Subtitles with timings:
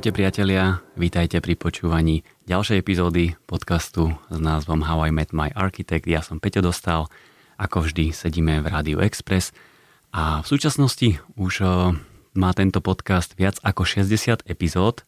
[0.00, 6.08] Ahojte priatelia, vítajte pri počúvaní ďalšej epizódy podcastu s názvom How I Met My Architect.
[6.08, 7.04] Ja som Peťo Dostal,
[7.60, 9.52] ako vždy sedíme v Rádiu Express
[10.08, 11.52] a v súčasnosti už
[12.32, 15.04] má tento podcast viac ako 60 epizód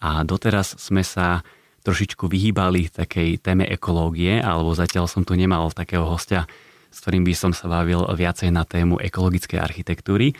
[0.00, 1.44] a doteraz sme sa
[1.84, 6.48] trošičku vyhýbali takej téme ekológie, alebo zatiaľ som tu nemal takého hostia,
[6.88, 10.32] s ktorým by som sa bavil viacej na tému ekologickej architektúry.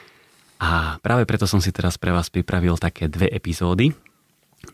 [0.61, 3.97] A práve preto som si teraz pre vás pripravil také dve epizódy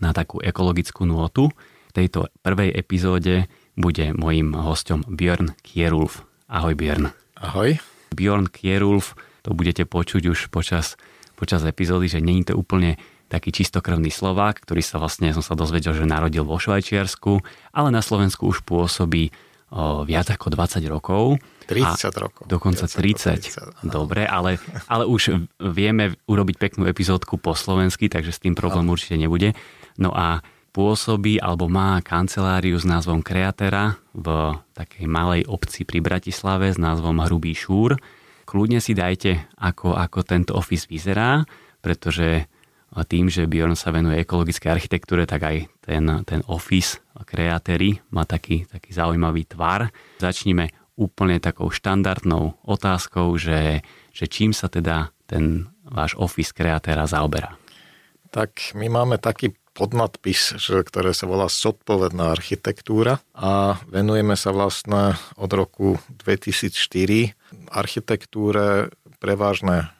[0.03, 1.55] na takú ekologickú nôtu.
[1.55, 3.47] V tejto prvej epizóde
[3.79, 6.27] bude mojim hostom Björn Kierulf.
[6.51, 7.15] Ahoj Björn.
[7.39, 7.79] Ahoj.
[8.11, 9.15] Björn Kierulf,
[9.47, 10.99] to budete počuť už počas,
[11.39, 12.99] počas epizódy, že není to úplne
[13.31, 17.43] taký čistokrvný Slovák, ktorý sa vlastne, som sa dozvedel, že narodil vo Švajčiarsku,
[17.75, 19.31] ale na Slovensku už pôsobí
[19.71, 21.39] o, viac ako 20 rokov.
[21.67, 22.43] 30 rokov.
[22.47, 23.83] Dokonca 30.
[23.83, 28.87] 30 Dobre, ale, ale už vieme urobiť peknú epizódku po slovensky, takže s tým problém
[28.87, 29.53] určite nebude.
[29.99, 30.41] No a
[30.77, 37.25] pôsobí alebo má kanceláriu s názvom Kreatera v takej malej obci pri Bratislave s názvom
[37.25, 37.97] Hrubý šúr.
[38.47, 41.43] Kľudne si dajte, ako, ako tento office vyzerá,
[41.81, 42.47] pretože
[43.05, 48.65] tým, že Bjorn sa venuje ekologickej architektúre, tak aj ten, ten office kreatéry má taký,
[48.69, 49.91] taký zaujímavý tvar.
[50.23, 57.55] Začnime úplne takou štandardnou otázkou, že, že čím sa teda ten váš office kreatéra zaoberá?
[58.33, 65.53] Tak my máme taký podnadpis, ktoré sa volá Zodpovedná architektúra a venujeme sa vlastne od
[65.53, 67.37] roku 2004
[67.69, 68.89] architektúre
[69.21, 69.93] prevážne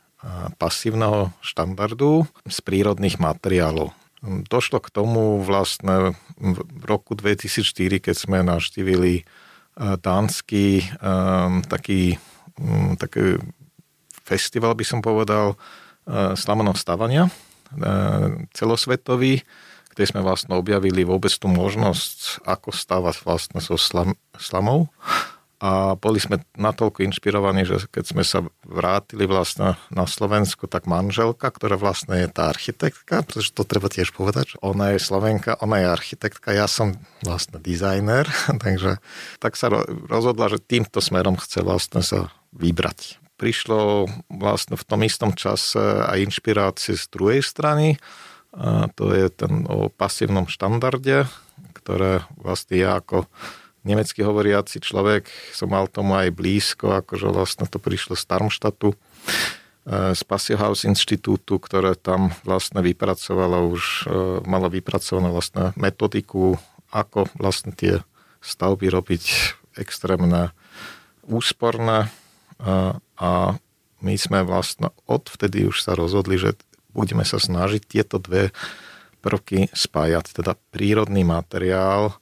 [0.57, 3.93] pasívneho štandardu z prírodných materiálov.
[4.25, 9.29] Došlo k tomu vlastne v roku 2004, keď sme navštívili
[9.77, 10.89] dánsky
[11.69, 12.17] taký,
[12.97, 13.37] taký
[14.25, 15.61] festival, by som povedal,
[16.35, 17.29] slamenov stavania
[18.57, 19.45] celosvetový,
[19.93, 24.89] kde sme vlastne objavili vôbec tú možnosť, ako stavať vlastne so slam, slamou.
[25.57, 31.49] A boli sme natoľko inšpirovaní, že keď sme sa vrátili vlastne na Slovensku, tak manželka,
[31.49, 35.87] ktorá vlastne je tá architektka, pretože to treba tiež povedať, ona je Slovenka, ona je
[35.89, 38.29] architektka, ja som vlastne dizajner,
[38.65, 39.01] takže
[39.41, 39.73] tak sa
[40.13, 43.17] rozhodla, že týmto smerom chce vlastne sa vybrať.
[43.41, 47.97] Prišlo vlastne v tom istom čase aj inšpirácie z druhej strany,
[48.57, 51.29] a to je ten o pasívnom štandarde,
[51.77, 53.29] ktoré vlastne ja ako
[53.87, 58.97] nemecky hovoriaci človek, som mal tomu aj blízko, akože vlastne to prišlo z Darmstadtu, e,
[60.13, 66.59] z Passio House inštitútu, ktoré tam vlastne vypracovalo už, e, malo vypracovanú vlastne metodiku,
[66.91, 68.03] ako vlastne tie
[68.43, 69.25] stavby robiť
[69.79, 70.55] extrémne
[71.27, 72.09] úsporné.
[73.19, 73.31] A
[74.01, 76.57] my sme vlastne odvtedy už sa rozhodli, že
[76.97, 78.55] budeme sa snažiť tieto dve
[79.21, 82.17] prvky spájať, teda prírodný materiál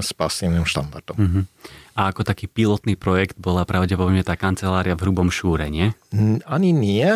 [0.00, 1.16] s pasívnym štandardom.
[1.16, 1.44] Uh-huh.
[1.94, 5.92] A ako taký pilotný projekt bola pravdepodobne tá kancelária v Hrubom Šúre, nie?
[6.48, 7.06] Ani nie.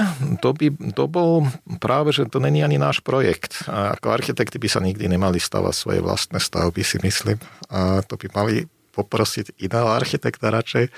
[0.44, 1.48] To, by, to bol
[1.80, 3.64] práve, že to není ani náš projekt.
[3.64, 7.40] A ako architekti by sa nikdy nemali stavať svoje vlastné stavby, si myslím.
[7.72, 10.92] A to by mali poprosiť iného architekta radšej.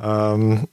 [0.00, 0.64] Um,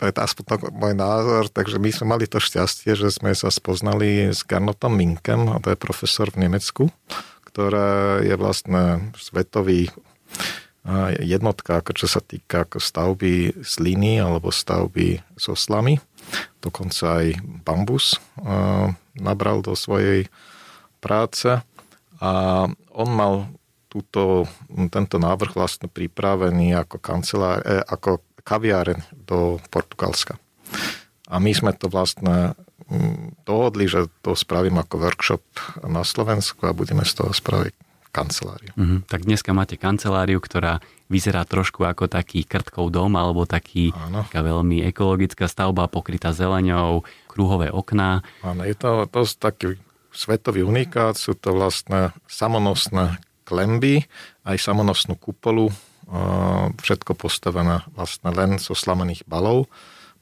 [0.00, 4.34] to je aspoň môj názor, takže my sme mali to šťastie, že sme sa spoznali
[4.34, 6.90] s Garnotom Minkem, a to je profesor v Nemecku,
[7.52, 9.92] ktorá je vlastne svetový
[11.20, 16.02] jednotka, ako čo sa týka ako stavby z líny alebo stavby so slamy.
[16.58, 18.18] Dokonca aj bambus
[19.14, 20.26] nabral do svojej
[20.98, 21.60] práce
[22.18, 22.32] a
[22.94, 23.52] on mal
[23.92, 24.48] túto,
[24.88, 30.40] tento návrh vlastne pripravený ako, kancelár, eh, ako kaviáren do Portugalska.
[31.28, 32.56] A my sme to vlastne
[33.48, 35.44] dohodli, že to spravím ako workshop
[35.86, 37.74] na Slovensku a budeme z toho spraviť
[38.12, 38.76] kanceláriu.
[38.76, 39.08] Mm-hmm.
[39.08, 44.84] Tak dneska máte kanceláriu, ktorá vyzerá trošku ako taký krtkov dom alebo taký, taká veľmi
[44.92, 48.20] ekologická stavba pokrytá zeleňou, kruhové okná.
[48.44, 49.80] Áno, je to dosť taký
[50.12, 53.16] svetový unikát, sú to vlastne samonosné
[53.48, 54.04] klemby,
[54.44, 55.72] aj samonosnú kupolu,
[56.84, 59.72] všetko postavené vlastne len zo slamených balov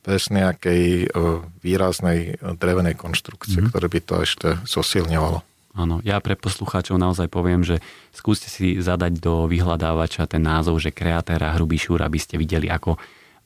[0.01, 1.19] bez nejakej e,
[1.61, 3.71] výraznej e, drevenej konštrukcie, mm-hmm.
[3.73, 5.45] ktoré by to ešte zosilňovalo.
[5.77, 7.79] Áno, ja pre poslucháčov naozaj poviem, že
[8.11, 12.99] skúste si zadať do vyhľadávača ten názov, že kreatéra hrubý šúr, aby ste videli, ako,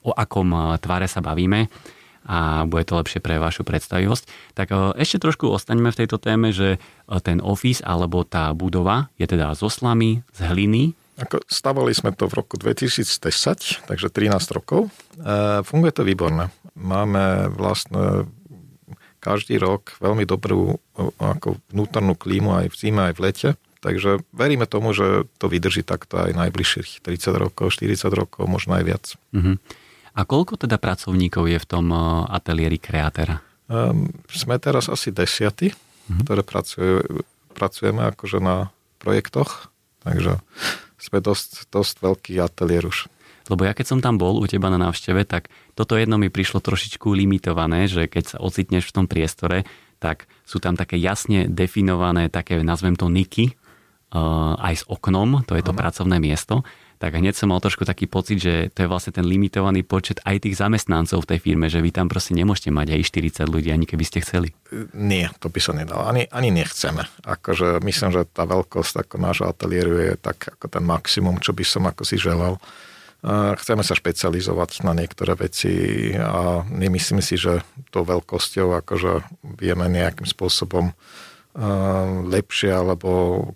[0.07, 1.67] o akom e, tvare sa bavíme
[2.25, 4.57] a bude to lepšie pre vašu predstavivosť.
[4.57, 6.81] Tak ešte trošku ostaňme v tejto téme, že
[7.21, 12.27] ten office alebo tá budova je teda zo slamy, z hliny, ako stavali sme to
[12.27, 14.91] v roku 2010, takže 13 rokov.
[15.15, 16.51] E, funguje to výborne.
[16.75, 18.27] Máme vlastne
[19.23, 20.77] každý rok veľmi dobrú
[21.17, 23.49] ako vnútornú klímu aj v zime, aj v lete.
[23.81, 28.83] Takže veríme tomu, že to vydrží takto aj najbližších 30 rokov, 40 rokov, možno aj
[28.85, 29.05] viac.
[29.33, 29.57] Uh-huh.
[30.17, 31.93] A koľko teda pracovníkov je v tom
[32.29, 33.45] ateliéri kreatéra?
[33.69, 36.21] Um, sme teraz asi desiaty, uh-huh.
[36.25, 37.01] ktoré pracuje,
[37.53, 39.69] pracujeme akože na projektoch,
[40.01, 40.41] takže
[41.05, 43.07] sme dosť, dosť veľký ateliér už.
[43.45, 46.65] Lebo ja keď som tam bol u teba na návšteve, tak toto jedno mi prišlo
[46.65, 49.69] trošičku limitované, že keď sa ocitneš v tom priestore,
[50.01, 53.53] tak sú tam také jasne definované, také nazvem to niky,
[54.17, 55.79] uh, aj s oknom, to je to Aha.
[55.85, 59.83] pracovné miesto tak hneď som mal trošku taký pocit, že to je vlastne ten limitovaný
[59.83, 63.01] počet aj tých zamestnancov v tej firme, že vy tam proste nemôžete mať aj
[63.43, 64.55] 40 ľudí, ani keby ste chceli.
[64.95, 66.07] Nie, to by sa nedalo.
[66.07, 67.05] Ani, ani nechceme.
[67.27, 71.63] Akože myslím, že tá veľkosť ako nášho ateliéru je tak ako ten maximum, čo by
[71.67, 72.57] som ako si želal.
[73.25, 79.25] Chceme sa špecializovať na niektoré veci a nemyslím si, že tou veľkosťou akože
[79.57, 80.93] vieme nejakým spôsobom
[82.29, 83.09] lepšie alebo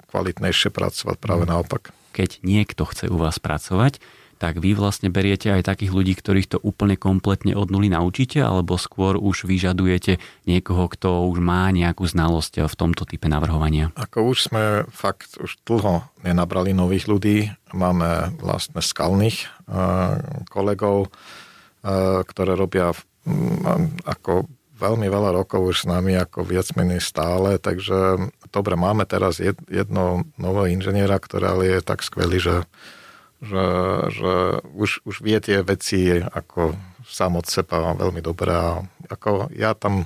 [0.09, 1.15] kvalitnejšie pracovať.
[1.19, 1.51] Práve mm.
[1.51, 4.03] naopak keď niekto chce u vás pracovať,
[4.39, 8.79] tak vy vlastne beriete aj takých ľudí, ktorých to úplne kompletne od nuly naučíte, alebo
[8.79, 13.91] skôr už vyžadujete niekoho, kto už má nejakú znalosť v tomto type navrhovania?
[13.99, 22.23] Ako už sme fakt už dlho nenabrali nových ľudí, máme vlastne skalných uh, kolegov, uh,
[22.23, 22.95] ktoré robia
[24.07, 24.47] ako
[24.79, 30.23] veľmi veľa rokov už s nami, ako viac menej stále, takže dobre, máme teraz jedno
[30.39, 32.57] nového inžiniera, ktorý je tak skvelý, že,
[33.43, 33.65] že,
[34.09, 34.33] že
[34.73, 36.79] už, už vie tie veci ako
[37.09, 38.53] sám od seba veľmi dobré
[39.09, 40.05] ako ja tam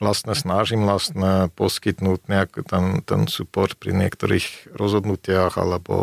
[0.00, 5.94] vlastne snažím vlastne poskytnúť nejaký ten, ten support pri niektorých rozhodnutiach alebo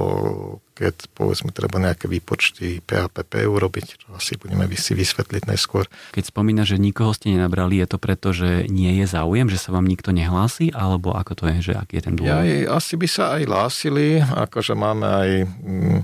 [0.78, 5.90] keď povedzme treba nejaké výpočty PHPP urobiť, čo asi budeme si vysvetliť neskôr.
[6.14, 9.74] Keď spomína, že nikoho ste nenabrali, je to preto, že nie je záujem, že sa
[9.74, 12.30] vám nikto nehlási, alebo ako to je, že aký je ten dôvod?
[12.30, 16.00] Ja, asi by sa aj hlásili, akože máme aj mm,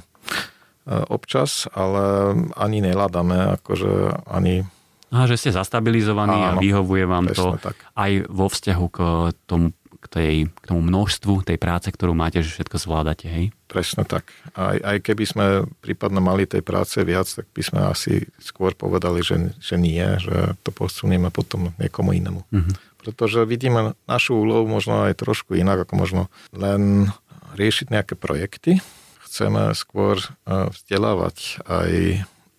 [1.14, 4.66] občas, ale ani neladame, akože ani
[5.14, 7.78] a že ste zastabilizovaní Áno, a vyhovuje vám to tak.
[7.94, 9.00] aj vo vzťahu k
[9.46, 9.70] tomu,
[10.02, 13.46] k, tej, k tomu množstvu tej práce, ktorú máte, že všetko zvládate, hej?
[13.70, 14.34] Presne tak.
[14.58, 15.46] Aj, aj keby sme
[15.86, 20.58] prípadne mali tej práce viac, tak by sme asi skôr povedali, že, že nie, že
[20.66, 22.42] to posunieme potom niekomu inému.
[22.50, 22.76] Mm-hmm.
[23.06, 26.22] Pretože vidíme našu úlohu možno aj trošku inak, ako možno
[26.56, 27.14] len
[27.54, 28.82] riešiť nejaké projekty.
[29.30, 31.90] Chceme skôr eh, vzdelávať aj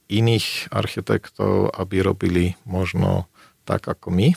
[0.08, 3.28] iných architektov, aby robili možno
[3.64, 4.28] tak ako my.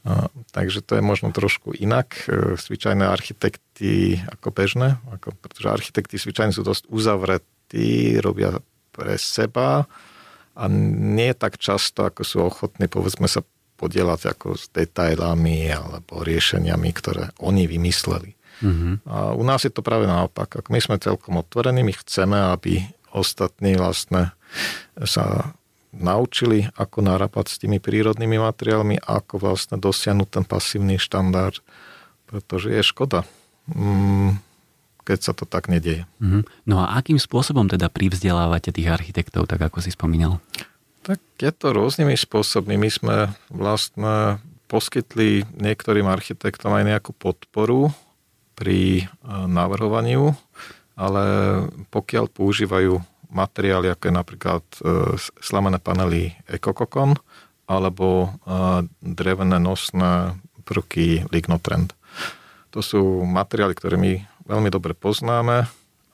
[0.00, 2.26] A, takže to je možno trošku inak.
[2.26, 8.58] E, zvyčajné architekty ako bežné, ako, pretože architekty zvyčajne sú dosť uzavretí, robia
[8.90, 9.86] pre seba
[10.56, 13.44] a nie tak často, ako sú ochotní, povedzme sa,
[13.80, 18.36] podielať ako s detailami alebo riešeniami, ktoré oni vymysleli.
[18.60, 19.08] Mm-hmm.
[19.08, 20.52] A u nás je to práve naopak.
[20.60, 22.84] Ak my sme celkom otvorení, my chceme, aby
[23.16, 24.36] ostatní vlastne
[25.06, 25.54] sa
[25.90, 31.58] naučili, ako narábať s tými prírodnými materiálmi, ako vlastne dosiahnuť ten pasívny štandard,
[32.30, 33.26] pretože je škoda,
[33.66, 34.38] mm,
[35.02, 36.06] keď sa to tak nedieje.
[36.22, 36.46] Mhm.
[36.70, 40.38] No a akým spôsobom teda privzdelávate tých architektov, tak ako si spomínal?
[41.02, 42.76] Tak je to rôznymi spôsobmi.
[42.76, 43.16] My sme
[43.50, 44.38] vlastne
[44.70, 47.90] poskytli niektorým architektom aj nejakú podporu
[48.54, 50.36] pri e, navrhovaniu,
[50.94, 51.24] ale
[51.90, 54.78] pokiaľ používajú materiály, ako je napríklad e,
[55.40, 57.16] slamené panely Ecococon
[57.70, 58.28] alebo e,
[59.00, 61.94] drevené nosné prvky Lignotrend.
[62.70, 65.66] To sú materiály, ktoré my veľmi dobre poznáme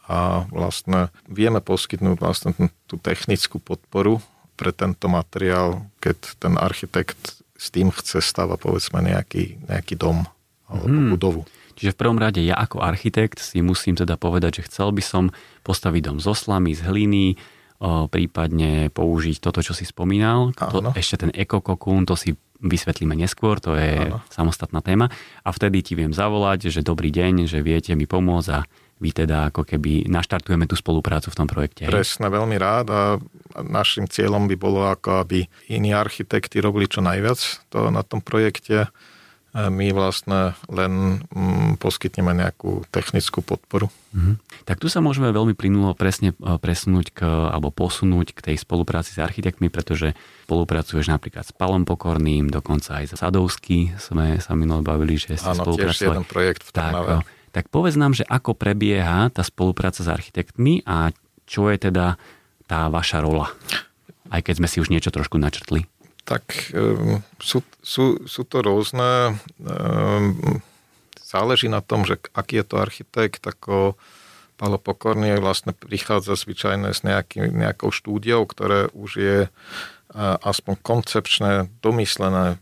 [0.07, 2.51] a vlastne vieme poskytnúť vlastne
[2.87, 4.23] tú technickú podporu
[4.57, 10.25] pre tento materiál, keď ten architekt s tým chce stavať povedzme nejaký, nejaký dom
[10.69, 11.11] alebo hmm.
[11.13, 11.43] budovu.
[11.77, 15.25] Čiže v prvom rade ja ako architekt si musím teda povedať, že chcel by som
[15.63, 17.37] postaviť dom zo slamy, z hliny,
[17.79, 20.57] o, prípadne použiť toto, čo si spomínal.
[20.57, 22.33] To, ešte ten ekokokún, to si
[22.65, 24.25] vysvetlíme neskôr, to je Áno.
[24.33, 25.13] samostatná téma.
[25.45, 28.65] A vtedy ti viem zavolať, že dobrý deň, že viete mi pomôcť a
[28.97, 31.85] vy teda ako keby naštartujeme tú spoluprácu v tom projekte.
[31.85, 33.01] Presne, veľmi rád a
[33.61, 38.89] našim cieľom by bolo ako, aby iní architekti robili čo najviac to na tom projekte
[39.57, 43.89] my vlastne len mm, poskytneme nejakú technickú podporu.
[44.13, 44.37] Mhm.
[44.69, 49.17] Tak tu sa môžeme veľmi plynulo presne e, presunúť k, alebo posunúť k tej spolupráci
[49.17, 50.13] s architektmi, pretože
[50.45, 55.49] spolupracuješ napríklad s Palom Pokorným, dokonca aj s Sadovský sme sa minulé bavili, že si
[55.49, 57.17] Áno, tiež jeden projekt v tak, e,
[57.57, 61.17] tak povedz nám, že ako prebieha tá spolupráca s architektmi a
[61.49, 62.21] čo je teda
[62.69, 63.49] tá vaša rola?
[64.29, 65.87] Aj keď sme si už niečo trošku načrtli.
[66.27, 70.59] Tak um, sú, sú, sú to rôzne, um,
[71.23, 73.95] záleží na tom, že aký je to architekt, ako
[74.59, 81.71] Palo Pokorný vlastne prichádza zvyčajne s nejaký, nejakou štúdiou, ktoré už je uh, aspoň koncepčné,
[81.79, 82.59] domyslené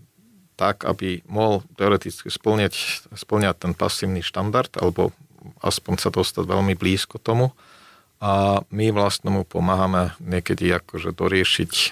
[0.54, 5.10] tak, aby mohol teoreticky splňať, splňať ten pasívny štandard, alebo
[5.64, 7.50] aspoň sa dostať veľmi blízko tomu
[8.22, 11.86] a my vlastne mu pomáhame niekedy akože doriešiť e,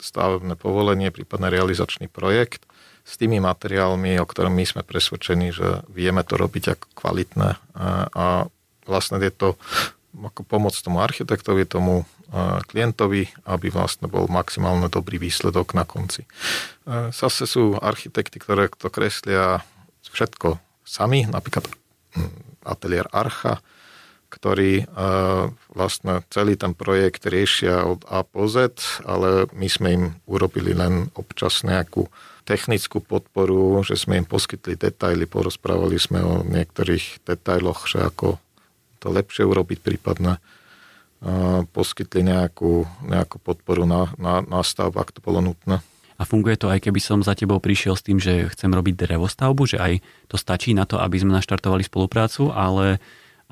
[0.00, 2.64] stavebné povolenie, prípadne realizačný projekt
[3.04, 8.08] s tými materiálmi, o ktorom my sme presvedčení, že vieme to robiť ako kvalitné a,
[8.08, 8.26] a
[8.88, 9.48] vlastne je to
[10.14, 12.04] ako pomoc tomu architektovi, tomu e,
[12.70, 16.24] klientovi, aby vlastne bol maximálne dobrý výsledok na konci.
[16.24, 16.28] E,
[17.10, 19.60] zase sú architekty, ktoré to kreslia
[20.06, 21.66] všetko sami, napríklad
[22.14, 23.58] hm, ateliér Archa,
[24.34, 24.84] ktorí e,
[25.70, 28.74] vlastne celý ten projekt riešia od A po Z,
[29.06, 32.10] ale my sme im urobili len občas nejakú
[32.44, 38.36] technickú podporu, že sme im poskytli detaily, porozprávali sme o niektorých detailoch, že ako
[39.00, 40.40] to lepšie urobiť prípadne,
[41.72, 45.80] poskytli nejakú, nejakú podporu na, na, na stav, ak to bolo nutné.
[46.14, 49.62] A funguje to aj keby som za tebou prišiel s tým, že chcem robiť drevostavbu,
[49.66, 49.92] že aj
[50.30, 53.02] to stačí na to, aby sme naštartovali spoluprácu, ale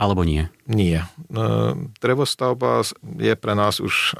[0.02, 0.50] alebo nie?
[0.66, 1.06] Nie.
[1.30, 1.46] E,
[2.02, 2.82] drevostavba
[3.22, 4.18] je pre nás už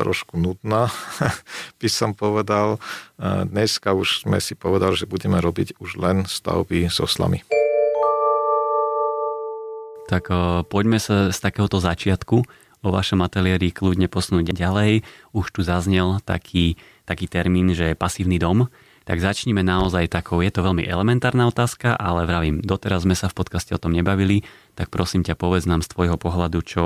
[0.00, 0.88] trošku nudná,
[1.80, 2.80] by som povedal.
[3.20, 7.44] E, dneska už sme si povedali, že budeme robiť už len stavby so slamy.
[10.10, 12.42] Tak uh, poďme sa z takéhoto začiatku
[12.82, 15.06] o vašom ateliéri kľudne posunúť ďalej.
[15.30, 16.74] Už tu zaznel taký,
[17.06, 18.66] taký termín, že pasívny dom
[19.10, 23.42] tak začníme naozaj takou, je to veľmi elementárna otázka, ale vravím, doteraz sme sa v
[23.42, 26.82] podcaste o tom nebavili, tak prosím ťa povedz nám z tvojho pohľadu, čo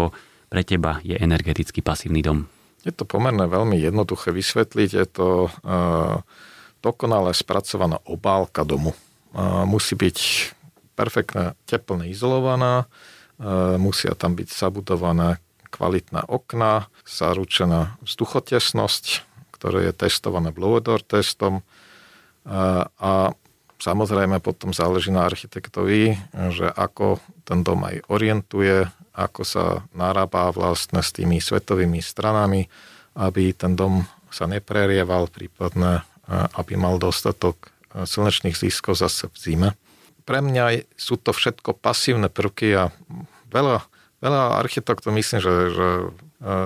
[0.53, 2.47] pre teba je energeticky pasívny dom.
[2.85, 6.21] Je to pomerne veľmi jednoduché vysvetliť, je to uh,
[6.85, 8.93] dokonale spracovaná obálka domu.
[9.33, 10.19] Uh, musí byť
[10.95, 15.41] perfektne teplne izolovaná, uh, musia tam byť zabudované
[15.73, 19.26] kvalitné okná, zaručená vzduchotesnosť,
[19.59, 21.67] ktoré je testované blower testom,
[22.45, 23.33] a
[23.78, 26.16] samozrejme potom záleží na architektovi,
[26.54, 29.64] že ako ten dom aj orientuje, ako sa
[29.95, 32.66] narába vlastne s tými svetovými stranami,
[33.14, 34.02] aby ten dom
[34.35, 36.02] sa neprerieval, prípadne
[36.59, 39.69] aby mal dostatok slnečných ziskov zase v zime.
[40.25, 42.90] Pre mňa sú to všetko pasívne prvky a
[43.52, 43.85] veľa,
[44.25, 45.88] veľa architektov myslím, že, že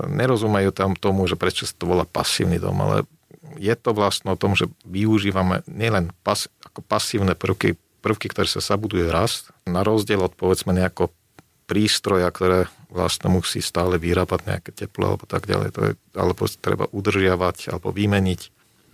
[0.08, 3.04] nerozumejú tam tomu, že prečo sa to volá pasívny dom, ale
[3.56, 8.60] je to vlastne o tom, že využívame nielen pas, ako pasívne prvky, prvky, ktoré sa
[8.60, 11.08] zabuduje rast, na rozdiel od povedzme nejako
[11.68, 16.88] prístroja, ktoré vlastne musí stále vyrábať nejaké teplo alebo tak ďalej, to je, alebo treba
[16.88, 18.40] udržiavať alebo vymeniť.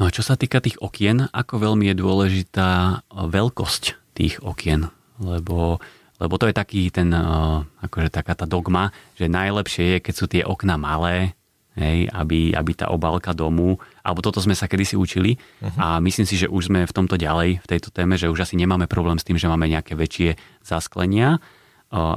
[0.03, 2.71] No a čo sa týka tých okien, ako veľmi je dôležitá
[3.15, 4.91] veľkosť tých okien?
[5.23, 5.79] Lebo,
[6.19, 7.15] lebo to je taký ten,
[7.79, 11.39] akože taká tá dogma, že najlepšie je, keď sú tie okna malé,
[11.75, 15.79] hej, aby, aby tá obálka domu, alebo toto sme sa kedysi učili uh-huh.
[15.79, 18.55] a myslím si, že už sme v tomto ďalej, v tejto téme, že už asi
[18.55, 21.43] nemáme problém s tým, že máme nejaké väčšie zasklenia,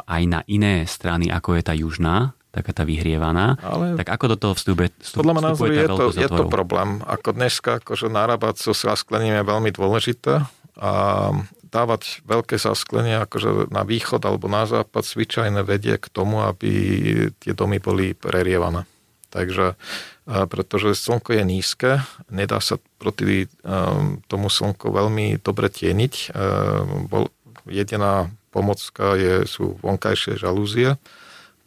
[0.08, 3.62] aj na iné strany, ako je tá južná, taká tá vyhrievaná.
[3.62, 6.90] Ale tak ako do toho vstupuje, vstup, Podľa mňa názoru je to, je to problém.
[7.06, 10.42] Ako dneska, akože narábať so zasklením je veľmi dôležité
[10.78, 10.92] a
[11.68, 16.72] dávať veľké zasklenie akože na východ alebo na západ zvyčajne vedie k tomu, aby
[17.38, 18.88] tie domy boli prerievané.
[19.28, 19.76] Takže,
[20.26, 21.92] pretože slnko je nízke,
[22.32, 23.52] nedá sa proti
[24.32, 26.32] tomu slnku veľmi dobre tieniť.
[27.12, 27.28] Bol,
[27.68, 30.96] jediná pomocka je, sú vonkajšie žalúzie,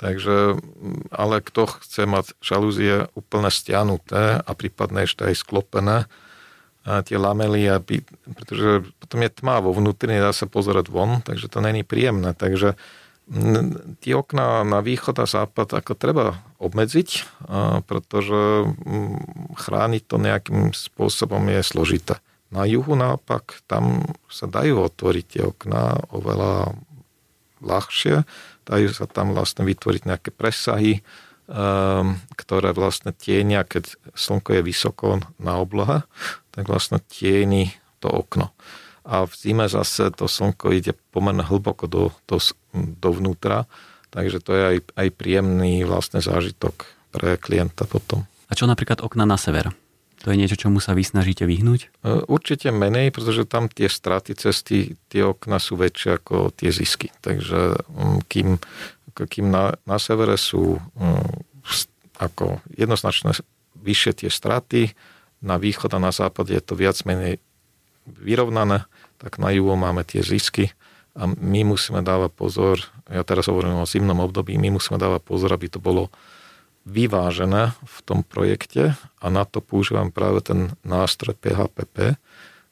[0.00, 0.56] takže,
[1.12, 6.08] ale kto chce mať žalúzie úplne stiahnuté a prípadne ešte aj sklopené,
[6.80, 8.00] a tie lamely, aby,
[8.40, 12.32] pretože potom je tma vo vnútri, nedá sa pozerať von, takže to není príjemné.
[12.32, 12.72] Takže
[14.00, 17.08] tie okná na východ a západ ako treba obmedziť,
[17.88, 18.70] pretože
[19.56, 22.14] chrániť to nejakým spôsobom je zložité.
[22.52, 26.76] Na juhu naopak, tam sa dajú otvoriť tie okná oveľa
[27.64, 28.28] ľahšie,
[28.68, 31.00] dajú sa tam vlastne vytvoriť nejaké presahy,
[32.36, 35.06] ktoré vlastne tienia, keď slnko je vysoko
[35.40, 36.06] na oblohe,
[36.54, 38.54] tak vlastne tieni to okno
[39.10, 42.38] a v zime zase to slnko ide pomerne hlboko do, do,
[42.74, 43.64] dovnútra,
[44.10, 48.26] takže to je aj, aj príjemný vlastne zážitok pre klienta potom.
[48.50, 49.70] A čo napríklad okna na sever?
[50.20, 51.80] To je niečo, čomu sa vy snažíte vyhnúť?
[51.80, 51.88] E,
[52.28, 57.08] určite menej, pretože tam tie straty cesty, tie okna sú väčšie ako tie zisky.
[57.24, 58.60] Takže mm, kým,
[59.16, 61.32] kým na, na severe sú mm,
[62.20, 63.32] ako jednoznačne
[63.80, 64.92] vyššie tie straty,
[65.40, 67.40] na východ a na západ je to viac menej
[68.04, 68.84] vyrovnané,
[69.16, 70.76] tak na juhu máme tie zisky
[71.16, 72.76] a my musíme dávať pozor,
[73.10, 76.08] ja teraz hovorím o zimnom období, my musíme dávať pozor, aby to bolo
[76.86, 82.16] vyvážené v tom projekte a na to používam práve ten nástroj PHPP,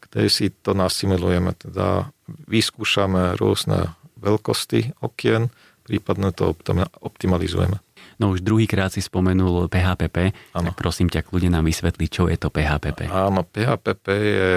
[0.01, 2.09] ktorý si to nasimilujeme, teda
[2.49, 5.53] vyskúšame rôzne veľkosti okien,
[5.85, 6.55] prípadne to
[7.05, 7.79] optimalizujeme.
[8.19, 10.73] No už druhýkrát si spomenul PHPP, ano.
[10.73, 13.07] tak prosím ťa, kľudne nám vysvetli, čo je to PHPP.
[13.07, 14.53] Áno, PHPP je,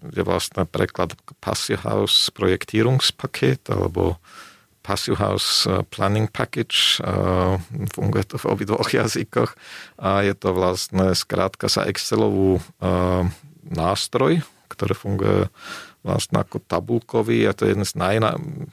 [0.00, 4.16] je vlastne preklad Passive House Projektierungspaket, alebo
[4.82, 7.54] Passive House eh, Planning Package, eh,
[7.94, 9.54] funguje to v obidvoch jazykoch
[10.02, 13.24] a je to vlastne skrátka sa Excelovú eh,
[13.70, 15.40] nástroj, ktorý funguje
[16.02, 17.94] vlastne ako tabulkový a to je jeden z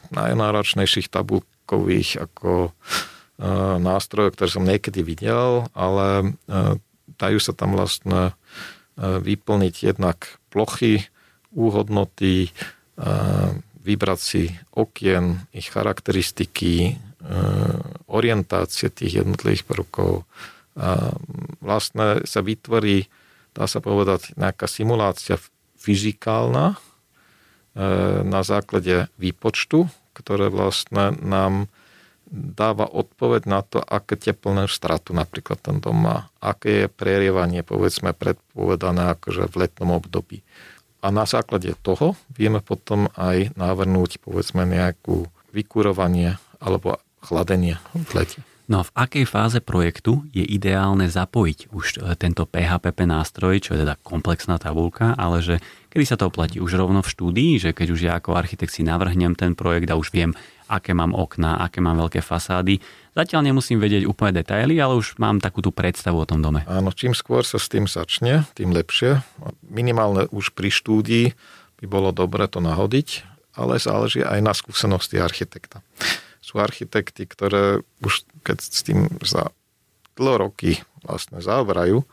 [0.10, 2.74] najnáročnejších tabulkových ako
[3.78, 6.34] nástrojov, ktoré som niekedy videl, ale
[7.22, 8.34] dajú sa tam vlastne
[8.98, 11.06] vyplniť jednak plochy,
[11.54, 12.50] úhodnoty,
[13.90, 17.02] vybrať si okien, ich charakteristiky,
[18.06, 20.30] orientácie tých jednotlivých prvkov.
[21.60, 23.10] Vlastne sa vytvorí,
[23.58, 25.42] dá sa povedať, nejaká simulácia
[25.82, 26.78] fyzikálna
[28.24, 31.68] na základe výpočtu, ktoré vlastne nám
[32.30, 38.14] dáva odpoveď na to, aké teplné stratu napríklad ten dom má, aké je prerievanie, povedzme,
[38.14, 40.46] predpovedané akože v letnom období.
[41.00, 48.40] A na základe toho vieme potom aj navrnúť, povedzme, nejakú vykurovanie alebo chladenie v lete.
[48.70, 53.74] No a v akej fáze projektu je ideálne zapojiť už e, tento PHPP nástroj, čo
[53.74, 55.56] je teda komplexná tabulka, ale že
[55.90, 58.86] kedy sa to oplatí už rovno v štúdii, že keď už ja ako architekt si
[58.86, 60.32] navrhnem ten projekt a už viem,
[60.70, 62.78] aké mám okná, aké mám veľké fasády.
[63.18, 66.62] Zatiaľ nemusím vedieť úplne detaily, ale už mám takú tú predstavu o tom dome.
[66.70, 69.26] Áno, čím skôr sa s tým začne, tým lepšie.
[69.66, 71.34] Minimálne už pri štúdii
[71.82, 73.26] by bolo dobre to nahodiť,
[73.58, 75.82] ale záleží aj na skúsenosti architekta.
[76.40, 79.52] Sú architekti, ktoré už keď s tým za
[80.16, 82.06] dlho roky vlastne zaoberajú,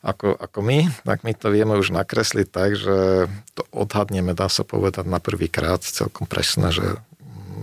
[0.00, 4.64] ako, ako my, tak my to vieme už nakresliť tak, že to odhadneme, dá sa
[4.64, 6.96] povedať, na prvý krát celkom presne, že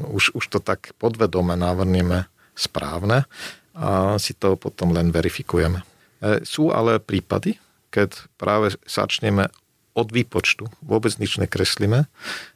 [0.05, 3.25] už, už to tak podvedome navrnieme správne
[3.73, 5.81] a si to potom len verifikujeme.
[5.81, 7.57] E, sú ale prípady,
[7.89, 9.49] keď práve začneme
[9.97, 12.05] od výpočtu, vôbec nič nekreslíme,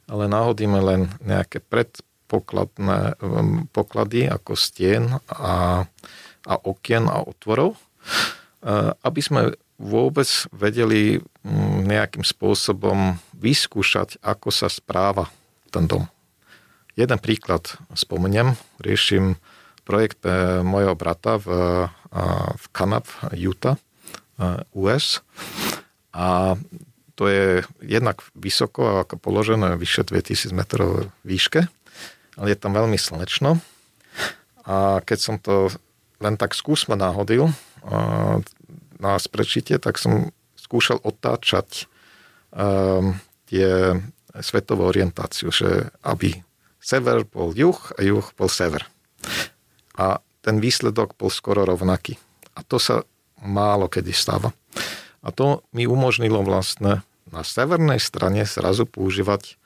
[0.06, 3.18] ale náhodíme len nejaké predpokladné
[3.74, 5.86] poklady ako stien a,
[6.46, 7.78] a okien a otvorov, e,
[9.02, 11.18] aby sme vôbec vedeli
[11.82, 15.26] nejakým spôsobom vyskúšať, ako sa správa
[15.74, 16.06] ten dom.
[16.94, 18.54] Jeden príklad spomeniem.
[18.78, 19.34] Riešim
[19.82, 21.48] projekt pre mojho brata v,
[22.54, 23.74] v Kanab, Utah,
[24.76, 25.24] US.
[26.14, 26.54] A
[27.18, 31.66] to je jednak vysoko, ako položené, vyše 2000 metrov výške,
[32.38, 33.58] ale je tam veľmi slnečno.
[34.62, 35.74] A keď som to
[36.22, 37.50] len tak skúsme náhodil
[39.02, 41.90] na sprečite, tak som skúšal otáčať
[42.54, 43.18] um,
[43.50, 43.98] tie
[44.38, 46.38] svetovú orientáciu, že aby
[46.78, 48.86] sever bol juh a juh bol sever.
[49.98, 52.16] A ten výsledok bol skoro rovnaký.
[52.54, 53.02] A to sa
[53.42, 54.54] málo kedy stáva.
[55.22, 59.58] A to mi umožnilo vlastne na severnej strane zrazu používať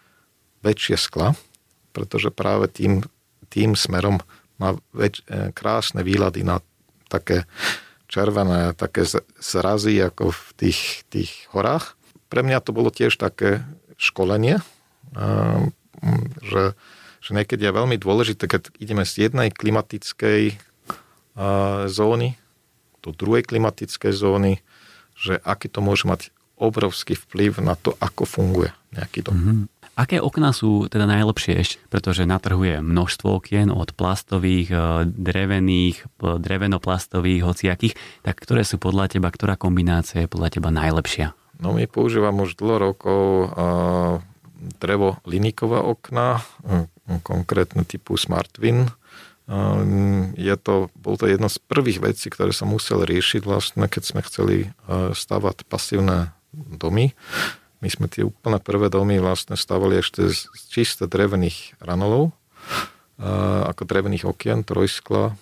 [0.60, 1.32] väčšie skla,
[1.96, 3.04] pretože práve tým,
[3.48, 4.20] tým smerom
[4.60, 6.60] má väč, e, krásne výhľady na
[7.08, 7.48] také
[8.06, 9.04] červené, také
[9.42, 11.98] zrazy ako v tých, tých horách.
[12.30, 13.62] Pre mňa to bolo tiež také
[13.98, 14.62] školenie,
[16.42, 16.74] že
[17.26, 20.54] že niekedy je veľmi dôležité, keď ideme z jednej klimatickej
[21.90, 22.38] zóny
[23.02, 24.62] do druhej klimatickej zóny,
[25.18, 29.34] že aký to môže mať obrovský vplyv na to, ako funguje nejaký dom.
[29.34, 29.58] Mm-hmm.
[29.96, 31.76] Aké okná sú teda najlepšie ešte?
[31.88, 37.96] Pretože na trhu je množstvo okien od plastových, e, drevených, drevenoplastových, hociakých.
[38.20, 41.32] Tak ktoré sú podľa teba, ktorá kombinácia je podľa teba najlepšia?
[41.56, 44.20] No my používam už dlho rokov uh,
[44.76, 46.44] drevo liníková okna,
[47.22, 48.90] konkrétne typu SmartWin.
[50.34, 54.20] Je to, bol to jedno z prvých vecí, ktoré som musel riešiť vlastne, keď sme
[54.26, 54.56] chceli
[55.14, 57.14] stavať pasívne domy.
[57.84, 62.32] My sme tie úplne prvé domy vlastne stavali ešte z čiste drevených ranolov,
[63.66, 65.36] ako drevených okien, trojskla,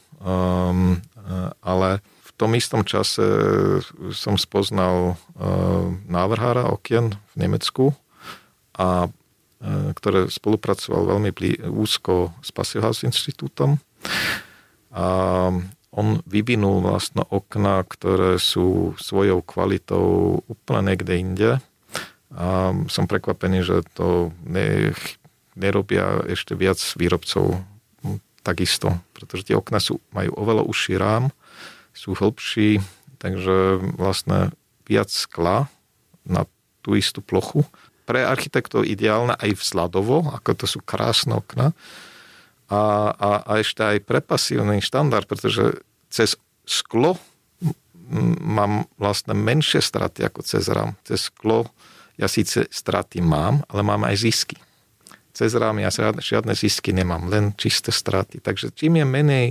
[1.63, 3.23] ale v tom istom čase
[4.11, 5.19] som spoznal
[6.11, 7.85] návrhára okien v Nemecku
[8.75, 9.07] a
[9.65, 11.31] E, ktoré spolupracoval veľmi
[11.73, 13.81] úzko s Passive House Inštitútom.
[14.93, 15.07] A
[15.95, 21.51] on vyvinul vlastne okna, ktoré sú svojou kvalitou úplne niekde inde.
[22.35, 24.91] A som prekvapený, že to ne,
[25.55, 27.63] nerobia ešte viac výrobcov
[28.45, 31.33] takisto, pretože tie okna sú, majú oveľa užší rám,
[31.97, 32.83] sú hĺbší,
[33.23, 34.53] takže vlastne
[34.85, 35.71] viac skla
[36.29, 36.45] na
[36.85, 37.65] tú istú plochu.
[38.05, 41.73] Pre architektov ideálne aj vzhľadovo, ako to sú krásne okna,
[42.69, 47.21] a, a, a ešte aj prepasívny štandard, pretože cez sklo
[48.41, 50.97] mám vlastne menšie straty ako cez rám.
[51.05, 51.69] Cez sklo
[52.15, 54.57] ja síce straty mám, ale mám aj zisky.
[55.35, 58.39] Cez rám ja žiadne zisky nemám, len čisté straty.
[58.39, 59.47] Takže čím je menej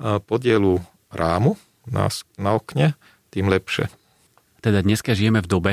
[0.00, 0.80] podielu
[1.12, 2.08] rámu na,
[2.40, 2.96] na okne,
[3.28, 3.92] tým lepšie.
[4.64, 5.72] Teda dneska žijeme v dobe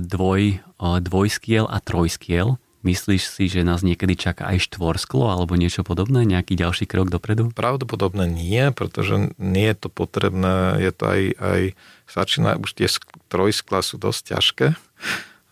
[0.00, 2.56] dvoj, dvojskiel a trojskiel.
[2.86, 7.50] Myslíš si, že nás niekedy čaká aj štvorsklo alebo niečo podobné, nejaký ďalší krok dopredu?
[7.52, 11.60] Pravdepodobne nie, pretože nie je to potrebné, je to aj, aj
[12.06, 12.88] začína, už tie
[13.28, 14.66] trojskla sú dosť ťažké.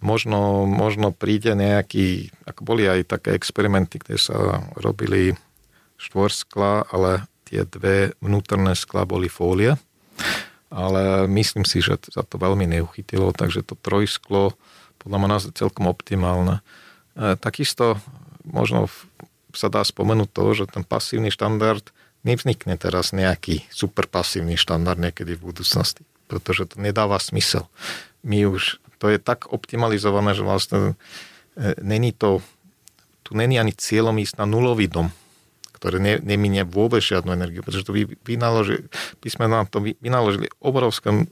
[0.05, 5.33] Možno, možno príde nejaký, ako boli aj také experimenty, kde sa robili
[5.97, 9.81] štvorskla, ale tie dve vnútorné skla boli fólie.
[10.69, 14.53] Ale myslím si, že sa to veľmi neuchytilo, takže to trojsklo
[15.07, 16.59] podľa mňa je celkom optimálne.
[17.15, 18.03] E, takisto
[18.43, 18.91] možno
[19.55, 21.95] sa dá spomenúť to, že ten pasívny štandard
[22.27, 27.71] nevznikne teraz nejaký super pasívny štandard niekedy v budúcnosti, pretože to nedáva smysel.
[28.27, 30.79] My už, to je tak optimalizované, že vlastne
[31.57, 32.41] e, není to,
[33.23, 35.13] tu není ani cieľom ísť na nulový dom,
[35.77, 38.89] ktoré ne, neminie vôbec žiadnu energiu, pretože to vy, vynaloži,
[39.21, 41.29] by sme na to vynaložili obrovské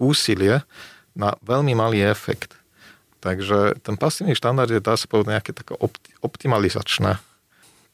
[0.00, 0.64] úsilie
[1.12, 2.56] na veľmi malý efekt.
[3.22, 5.78] Takže ten pasívny štandard je, dá sa povedať, nejaké také
[6.24, 7.22] optimalizačné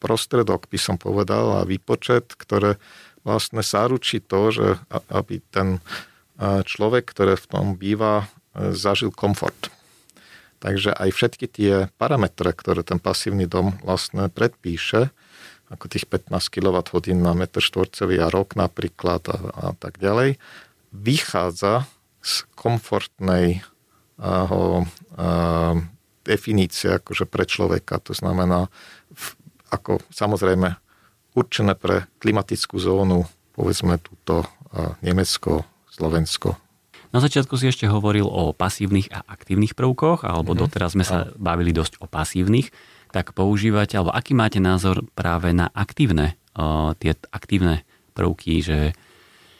[0.01, 2.81] prostredok, by som povedal, a výpočet, ktoré
[3.21, 4.67] vlastne záručí to, že
[5.11, 5.83] aby ten
[6.39, 9.69] človek, ktorý v tom býva, zažil komfort.
[10.59, 15.11] Takže aj všetky tie parametre, ktoré ten pasívny dom vlastne predpíše,
[15.69, 20.41] ako tých 15 kWh na metr štvorcový a rok napríklad a, a tak ďalej,
[20.91, 21.85] vychádza
[22.19, 23.63] z komfortnej
[24.19, 24.83] ho,
[26.27, 28.03] definícia akože pre človeka.
[28.03, 28.67] To znamená,
[29.71, 30.75] ako samozrejme
[31.39, 33.23] určené pre klimatickú zónu,
[33.55, 34.43] povedzme túto
[34.99, 36.59] Nemecko, Slovensko.
[37.09, 40.63] Na začiatku si ešte hovoril o pasívnych a aktívnych prvkoch, alebo mm-hmm.
[40.65, 42.69] doteraz sme sa bavili dosť o pasívnych.
[43.09, 46.37] Tak používate, alebo aký máte názor práve na aktívne,
[47.01, 47.81] tie aktívne
[48.13, 48.93] prvky, že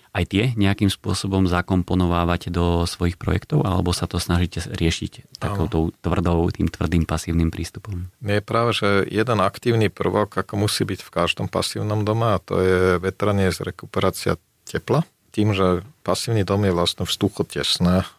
[0.09, 6.49] aj tie nejakým spôsobom zakomponovávate do svojich projektov, alebo sa to snažíte riešiť takouto tvrdou,
[6.49, 8.09] tým tvrdým pasívnym prístupom?
[8.21, 12.57] Nie práve, že jeden aktívny prvok, ako musí byť v každom pasívnom dome, a to
[12.57, 15.05] je vetranie z rekuperácia tepla.
[15.29, 18.09] Tým, že pasívny dom je vlastne vzduchotesné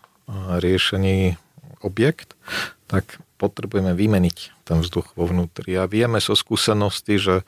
[0.62, 1.34] riešení
[1.82, 2.38] objekt,
[2.86, 5.74] tak potrebujeme vymeniť ten vzduch vo vnútri.
[5.74, 7.42] A vieme zo so skúsenosti, že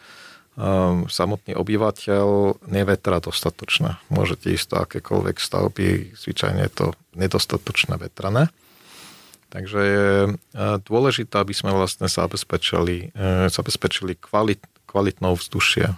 [1.09, 3.96] samotný obyvateľ nevetra dostatočne.
[4.12, 8.52] Môžete ísť do akékoľvek stavby, zvyčajne je to nedostatočné vetrané.
[9.48, 10.09] Takže je
[10.85, 15.92] dôležité, aby sme vlastne zabezpečili, e, zabezpečili kvalit, kvalitnou vzdušie,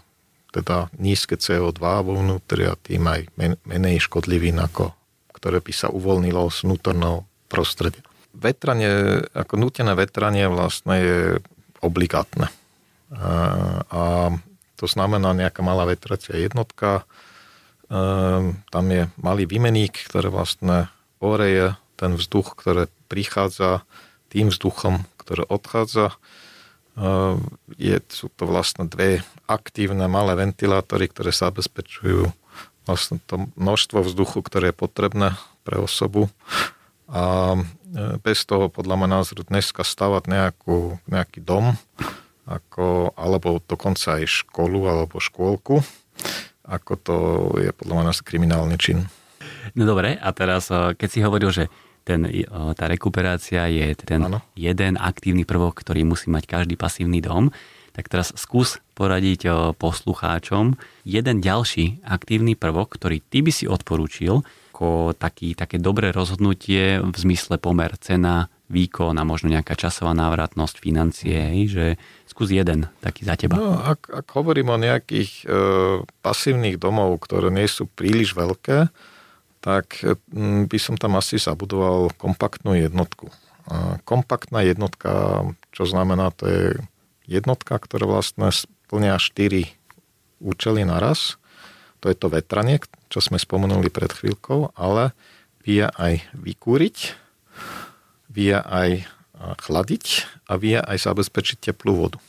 [0.54, 4.94] teda nízke CO2 vo vnútri a tým aj men, menej škodlivín, ako,
[5.34, 8.06] ktoré by sa uvoľnilo z vnútorného prostredia.
[8.30, 11.18] Vetranie, ako nutené vetranie vlastne je
[11.82, 12.50] obligátne
[13.90, 14.34] a
[14.74, 17.06] to znamená nejaká malá vetracia jednotka.
[18.68, 20.90] Tam je malý výmeník, ktorý vlastne
[21.22, 23.86] oreje ten vzduch, ktorý prichádza
[24.34, 26.18] tým vzduchom, ktorý odchádza.
[27.74, 32.30] Je, sú to vlastne dve aktívne malé ventilátory, ktoré zabezpečujú
[32.84, 35.28] vlastne to množstvo vzduchu, ktoré je potrebné
[35.64, 36.28] pre osobu.
[37.08, 37.60] A e,
[38.20, 41.76] bez toho, podľa môjho názoru, dneska stavať nejakú, nejaký dom,
[42.44, 45.80] ako, alebo dokonca aj školu alebo škôlku,
[46.64, 47.16] ako to
[47.60, 49.08] je podľa mňa kriminálny čin.
[49.72, 51.64] No dobre, a teraz eh, keď si hovoril, že
[52.04, 54.44] ten, eh, tá rekuperácia je ten ano.
[54.54, 57.50] jeden aktívny prvok, ktorý musí mať každý pasívny dom,
[57.96, 60.76] tak teraz skús poradiť eh, poslucháčom
[61.08, 67.14] jeden ďalší aktívny prvok, ktorý ty by si odporúčil ako taký, také dobré rozhodnutie v
[67.14, 71.94] zmysle pomer cena, výkon a možno nejaká časová návratnosť, financie, že
[72.26, 73.54] skús jeden taký za teba.
[73.54, 75.56] No, ak, ak hovorím o nejakých e,
[76.24, 78.90] pasívnych domov, ktoré nie sú príliš veľké,
[79.64, 83.32] tak m, by som tam asi zabudoval kompaktnú jednotku.
[84.04, 85.40] Kompaktná jednotka,
[85.72, 86.64] čo znamená, to je
[87.24, 89.72] jednotka, ktorá vlastne splňa 4
[90.44, 91.40] účely naraz.
[92.04, 92.76] to je to vetranie,
[93.08, 95.16] čo sme spomenuli pred chvíľkou, ale
[95.64, 97.16] vie aj vykúriť,
[98.28, 99.08] vie aj
[99.64, 100.04] chladiť
[100.48, 102.20] a vie aj zabezpečiť teplú vodu.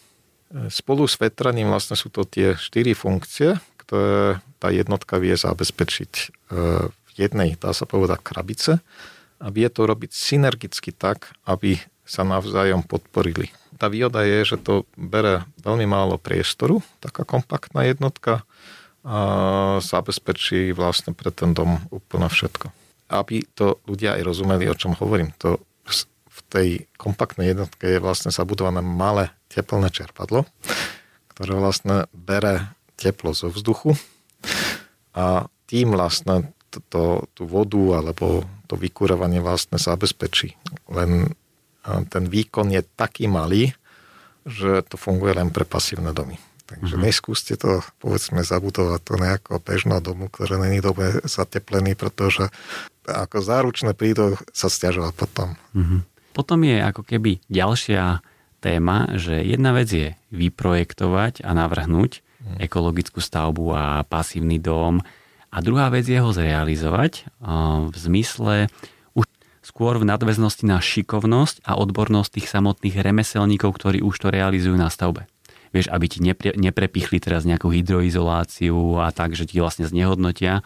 [0.71, 6.25] Spolu s vetraním vlastne sú to tie štyri funkcie, ktoré tá jednotka vie zabezpečiť e,
[7.15, 8.83] jednej, dá sa povedať, krabice
[9.39, 13.49] a vie to robiť synergicky tak, aby sa navzájom podporili.
[13.75, 18.47] Tá výhoda je, že to bere veľmi málo priestoru, taká kompaktná jednotka
[19.05, 19.17] a
[19.83, 22.71] zabezpečí vlastne pre ten dom úplne všetko.
[23.11, 25.61] Aby to ľudia aj rozumeli, o čom hovorím, to
[26.35, 30.43] v tej kompaktnej jednotke je vlastne zabudované malé teplné čerpadlo,
[31.31, 33.95] ktoré vlastne bere teplo zo vzduchu
[35.15, 36.54] a tým vlastne
[36.89, 40.57] to, tú vodu alebo to vykurovanie vlastne zabezpečí.
[40.89, 41.29] Len
[41.85, 43.73] ten výkon je taký malý,
[44.45, 46.37] že to funguje len pre pasívne domy.
[46.65, 47.05] Takže mm-hmm.
[47.05, 52.49] neskúste to, povedzme, zabudovať to nejako bežná domu, ktoré není dobre zateplený, pretože
[53.05, 55.53] ako záručné prídu sa stiažovať potom.
[55.77, 56.01] Mm-hmm.
[56.33, 58.25] Potom je ako keby ďalšia
[58.65, 62.57] téma, že jedna vec je vyprojektovať a navrhnúť mm.
[62.65, 65.05] ekologickú stavbu a pasívny dom
[65.55, 67.31] a druhá vec je ho zrealizovať
[67.87, 68.67] v zmysle
[69.65, 74.93] skôr v nadväznosti na šikovnosť a odbornosť tých samotných remeselníkov, ktorí už to realizujú na
[74.93, 75.25] stavbe.
[75.73, 80.61] Vieš, aby ti nepre, neprepichli teraz nejakú hydroizoláciu a tak, že ti vlastne znehodnotia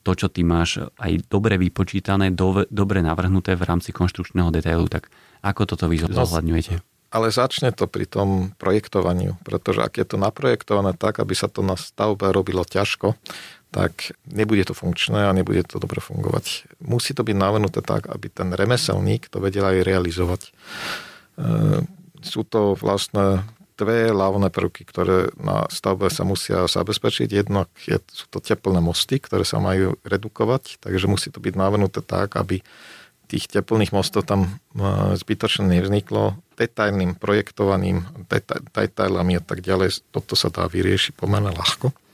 [0.00, 5.12] to, čo ty máš aj dobre vypočítané, do, dobre navrhnuté v rámci konštrukčného detailu, tak
[5.44, 6.80] ako toto vy zohľadňujete?
[7.10, 11.60] Ale začne to pri tom projektovaniu, pretože ak je to naprojektované tak, aby sa to
[11.60, 13.18] na stavbe robilo ťažko,
[13.70, 16.66] tak nebude to funkčné a nebude to dobre fungovať.
[16.82, 20.42] Musí to byť navrhnuté tak, aby ten remeselník to vedel aj realizovať.
[20.46, 20.50] E,
[22.20, 23.46] sú to vlastne
[23.78, 27.28] dve hlavné prvky, ktoré na stavbe sa musia zabezpečiť.
[27.30, 32.04] Jednak je, sú to teplné mosty, ktoré sa majú redukovať, takže musí to byť navrhnuté
[32.04, 32.60] tak, aby
[33.30, 34.50] tých teplných mostov tam e,
[35.14, 38.02] zbytočne nevzniklo detailným projektovaním,
[38.74, 40.02] detailami a tak ďalej.
[40.10, 42.09] Toto sa dá vyriešiť pomerne ľahko.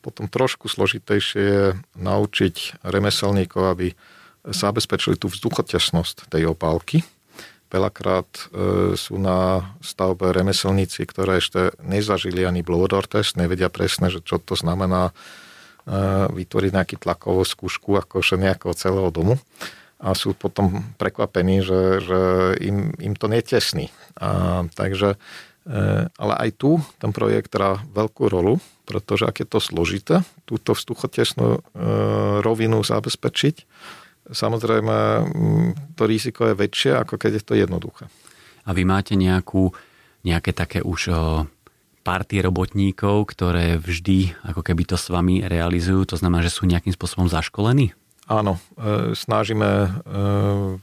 [0.00, 1.64] Potom trošku zložitejšie je
[1.98, 3.86] naučiť remeselníkov, aby
[4.46, 7.04] zabezpečili tú vzduchotesnosť tej opálky.
[7.68, 8.42] Veľakrát e,
[8.96, 14.56] sú na stavbe remeselníci, ktoré ešte nezažili ani blower test, nevedia presne, že čo to
[14.56, 15.12] znamená e,
[16.32, 19.36] vytvoriť nejaký tlakovú skúšku akože nejakého celého domu
[19.98, 22.20] a sú potom prekvapení, že, že
[22.62, 23.90] im, im to netesní.
[24.16, 25.18] A, takže,
[25.66, 30.72] e, ale aj tu ten projekt hrá veľkú rolu, pretože ak je to zložité, túto
[30.72, 31.60] vzduchotesnú e,
[32.40, 33.68] rovinu zabezpečiť,
[34.32, 34.96] samozrejme
[35.92, 38.08] to riziko je väčšie, ako keď je to jednoduché.
[38.64, 39.76] A vy máte nejakú,
[40.24, 41.12] nejaké také už
[42.08, 46.96] partie robotníkov, ktoré vždy ako keby to s vami realizujú, to znamená, že sú nejakým
[46.96, 47.92] spôsobom zaškolení?
[48.28, 49.90] Áno, e, snažíme e,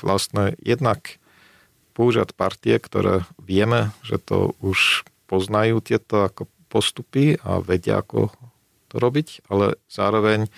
[0.02, 1.18] vlastne jednak
[1.98, 8.36] používať partie, ktoré vieme, že to už poznajú tieto ako postupy a vedia, ako
[8.92, 10.52] to robiť, ale zároveň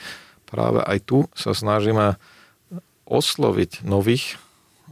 [0.50, 2.18] práve aj tu sa snažíme
[3.06, 4.42] osloviť nových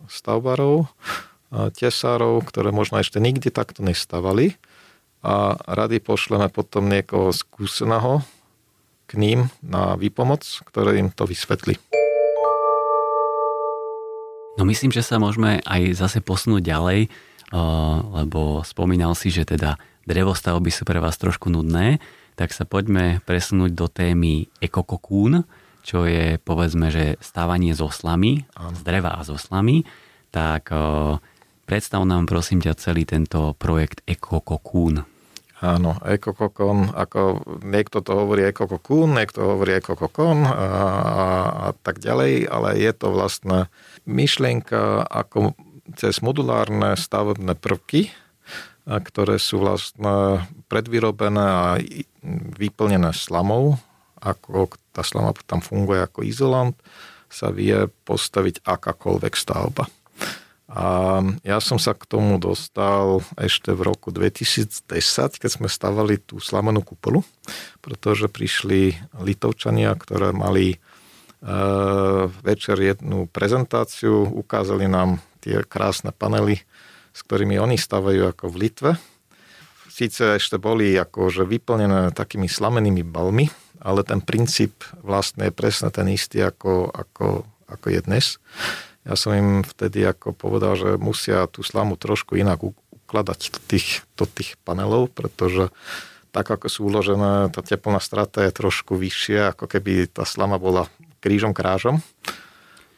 [0.06, 0.86] stavbarov,
[1.50, 4.54] tesárov, ktoré možno ešte nikdy takto nestavali
[5.26, 8.22] a rady pošleme potom niekoho skúseného
[9.10, 11.82] k ním na výpomoc, ktoré im to vysvetlí.
[14.56, 17.10] No myslím, že sa môžeme aj zase posunúť ďalej,
[18.16, 22.00] lebo spomínal si, že teda drevostavby sú pre vás trošku nudné,
[22.36, 25.48] tak sa poďme presunúť do témy ekokokún,
[25.86, 29.86] čo je povedzme, že stávanie so slamy, z dreva a so slamy.
[30.34, 31.22] Tak o,
[31.70, 35.06] predstav nám prosím ťa celý tento projekt ekokokún.
[35.64, 42.52] Áno, ekokokon, ako niekto to hovorí ekokokún, niekto hovorí ekokokon a, a, a tak ďalej,
[42.52, 43.72] ale je to vlastne
[44.04, 45.56] myšlienka ako
[45.96, 48.12] cez modulárne stavebné prvky,
[48.86, 51.82] ktoré sú vlastne predvyrobené a
[52.58, 53.82] vyplnené slamou,
[54.22, 56.78] ako tá slama tam funguje ako izolant,
[57.30, 59.90] sa vie postaviť akákoľvek stavba.
[60.66, 64.84] A ja som sa k tomu dostal ešte v roku 2010,
[65.38, 67.22] keď sme stavali tú slamenú kupolu,
[67.86, 70.78] pretože prišli Litovčania, ktoré mali e,
[72.42, 76.66] večer jednu prezentáciu, ukázali nám tie krásne panely,
[77.16, 78.92] s ktorými oni stavajú ako v Litve.
[79.88, 83.48] Síce ešte boli akože vyplnené takými slamenými balmi,
[83.80, 88.26] ale ten princíp vlastne je presne ten istý ako, ako, ako je dnes.
[89.08, 94.04] Ja som im vtedy ako povedal, že musia tú slamu trošku inak ukladať do tých,
[94.20, 95.72] do tých panelov, pretože
[96.36, 100.92] tak ako sú uložené, tá teplná strata je trošku vyššia, ako keby tá slama bola
[101.24, 102.04] krížom krážom.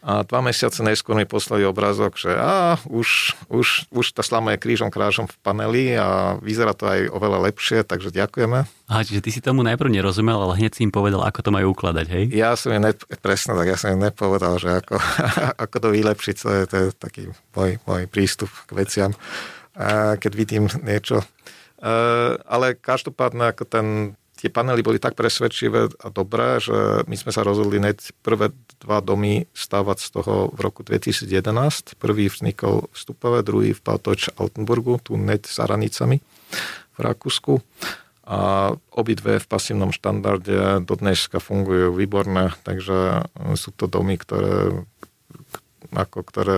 [0.05, 4.62] A dva mesiace neskôr mi poslali obrázok, že á, už, už, už tá slama je
[4.62, 8.69] krížom krážom v paneli a vyzerá to aj oveľa lepšie, takže ďakujeme.
[8.88, 11.73] Aha, čiže ty si tomu najprv nerozumel, ale hneď si im povedal, ako to majú
[11.73, 12.23] ukladať, hej?
[12.31, 14.95] Ja som im, ne, presne tak, ja som im nepovedal, že ako,
[15.65, 17.21] ako to vylepšiť, to je, to je taký
[17.57, 19.12] môj, môj prístup k veciam,
[19.77, 21.25] a keď vidím niečo.
[21.77, 23.88] Uh, ale každopádne ako ten
[24.38, 29.02] tie panely boli tak presvedčivé a dobré, že my sme sa rozhodli hneď prvé dva
[29.02, 31.97] domy stavať z toho v roku 2011.
[31.97, 36.21] Prvý vznikol v Stupave, druhý v Patoč Altenburgu, tu hneď s Aranicami
[36.95, 37.65] v Rakúsku.
[38.28, 43.23] A obidve v pasívnom štandarde do dneska fungujú výborné, takže
[43.56, 44.84] sú to domy, ktoré,
[45.95, 46.58] ako, ktoré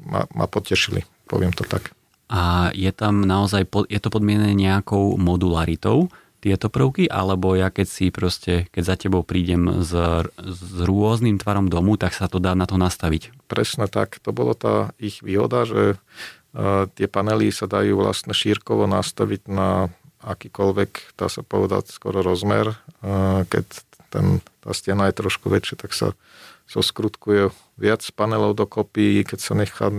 [0.00, 1.92] ma, ma potešili, poviem to tak.
[2.30, 6.08] A je tam naozaj, je to podmienené nejakou modularitou,
[6.40, 9.92] tieto prvky, alebo ja keď si proste, keď za tebou prídem s,
[10.40, 13.46] s rôznym tvarom domu, tak sa to dá na to nastaviť.
[13.46, 14.18] Presne tak.
[14.24, 19.92] To bolo tá ich výhoda, že uh, tie panely sa dajú vlastne šírkovo nastaviť na
[20.24, 22.76] akýkoľvek, dá sa povedať, skoro rozmer.
[23.04, 23.64] Uh, keď
[24.08, 26.16] ten, tá stena je trošku väčšia, tak sa
[26.64, 29.22] so skrutkuje viac panelov dokopy.
[29.28, 29.92] Keď sa nechá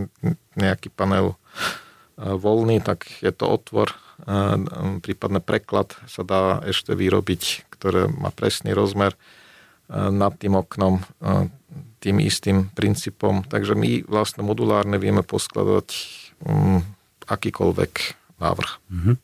[0.57, 3.93] nejaký panel uh, voľný, tak je to otvor
[5.01, 9.17] prípadne preklad sa dá ešte vyrobiť, ktoré má presný rozmer
[9.91, 11.01] nad tým oknom
[12.01, 13.45] tým istým princípom.
[13.45, 15.87] Takže my vlastne modulárne vieme poskladať
[17.29, 17.93] akýkoľvek
[18.41, 18.71] návrh.
[18.89, 19.15] Mm-hmm.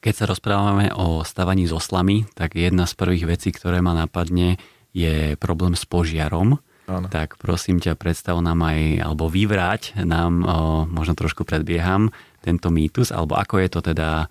[0.00, 4.56] Keď sa rozprávame o stavaní zo slamy, tak jedna z prvých vecí, ktoré ma napadne,
[4.96, 6.56] je problém s požiarom.
[6.90, 7.06] Áno.
[7.06, 10.46] Tak prosím ťa, predstav nám aj, alebo vyvráť nám, o,
[10.90, 14.28] možno trošku predbieham, tento mýtus, alebo ako je to teda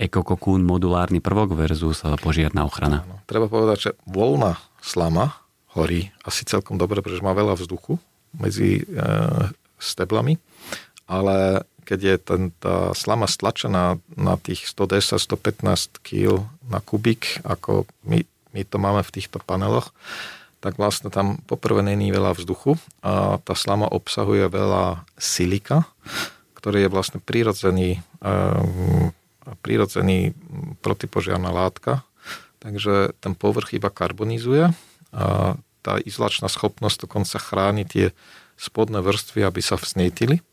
[0.00, 3.04] ekokokún modulárny prvok versus eh, požiarná ochrana?
[3.04, 3.20] Áno.
[3.28, 5.36] Treba povedať, že voľná slama
[5.76, 8.00] horí asi celkom dobre, pretože má veľa vzduchu
[8.34, 8.84] medzi e,
[9.78, 10.38] steblami,
[11.06, 18.22] ale keď je ten, tá slama stlačená na tých 110-115 kg na kubík, ako my,
[18.54, 19.90] my to máme v týchto paneloch,
[20.62, 25.88] tak vlastne tam poprvé není veľa vzduchu a tá slama obsahuje veľa silika,
[26.60, 29.16] ktorý je vlastne prírodzený, ehm,
[29.64, 30.36] prírodzený
[30.84, 32.04] protipožiarná látka,
[32.60, 34.76] takže ten povrch iba karbonizuje
[35.16, 38.12] a tá izolačná schopnosť dokonca chráni tie
[38.60, 40.44] spodné vrstvy, aby sa vznietili.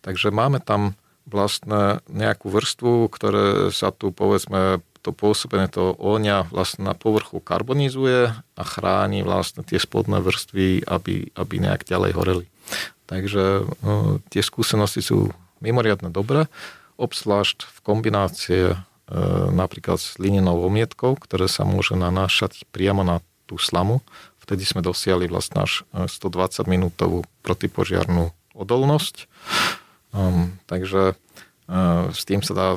[0.00, 0.96] Takže máme tam
[1.28, 8.32] vlastne nejakú vrstvu, ktoré sa tu povedzme to pôsobenie toho ohňa vlastne na povrchu karbonizuje
[8.32, 12.46] a chráni vlastne tie spodné vrstvy, aby, aby nejak ďalej horeli.
[13.10, 16.46] Takže no, tie skúsenosti sú mimoriadne dobré,
[16.94, 18.76] obzvlášť v kombinácie e,
[19.50, 23.18] napríklad s linenou omietkou, ktoré sa môže nanášať priamo na
[23.50, 23.98] tú slamu.
[24.38, 29.26] Vtedy sme dosiahli vlastne až 120 e, minútovú protipožiarnú odolnosť.
[30.10, 32.68] Um, takže uh, s tým sa dá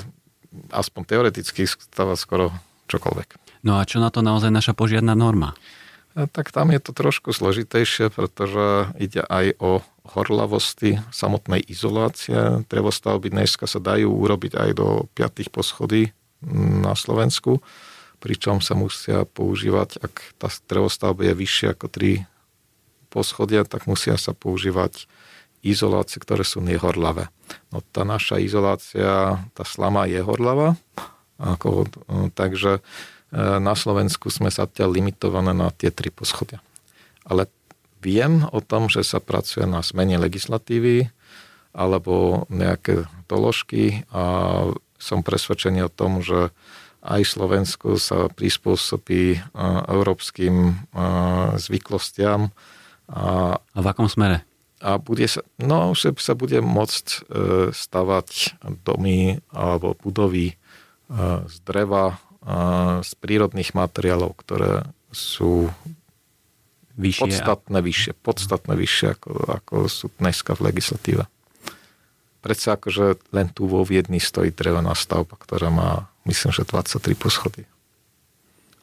[0.69, 2.45] aspoň teoreticky stávať skoro
[2.93, 3.41] čokoľvek.
[3.65, 5.57] No a čo na to naozaj naša požiarná norma?
[6.13, 12.63] tak tam je to trošku zložitejšie, pretože ide aj o horlavosti samotnej izolácie.
[12.67, 15.47] Drevostavby dneska sa dajú urobiť aj do 5.
[15.47, 16.11] poschodí
[16.83, 17.63] na Slovensku,
[18.19, 22.27] pričom sa musia používať, ak tá drevostavba je vyššia ako 3
[23.07, 25.07] poschodia, tak musia sa používať
[25.63, 27.31] izolácie, ktoré sú nehorlavé.
[27.71, 30.75] No tá naša izolácia, tá slama je horlavá,
[31.39, 31.87] ako,
[32.35, 32.83] takže
[33.31, 36.59] na Slovensku sme zatiaľ limitované na tie tri poschodia.
[37.23, 37.47] Ale
[38.03, 41.07] viem o tom, že sa pracuje na zmene legislatívy
[41.71, 44.67] alebo nejaké doložky a
[44.99, 46.51] som presvedčený o tom, že
[47.03, 49.41] aj Slovensku sa prispôsobí
[49.91, 50.87] európskym
[51.59, 52.55] zvyklostiam.
[53.11, 54.47] A, a v akom smere?
[54.79, 57.17] A bude sa, no, že sa bude môcť e,
[57.71, 60.55] stavať domy alebo budovy e,
[61.47, 62.19] z dreva
[63.03, 64.83] z prírodných materiálov, ktoré
[65.15, 65.71] sú
[66.97, 67.85] vyššie podstatné a...
[67.85, 69.31] vyššie, podstatné vyššie ako,
[69.61, 71.23] ako sú dneska v legislatíve.
[72.43, 77.63] Predsa akože len tu vo Viedni stojí drevená stavba, ktorá má, myslím, že 23 poschody.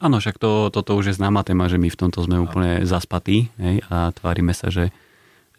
[0.01, 3.53] Áno, však to, toto už je známa téma, že my v tomto sme úplne zaspatí
[3.61, 4.89] hej, a tvárime sa, že,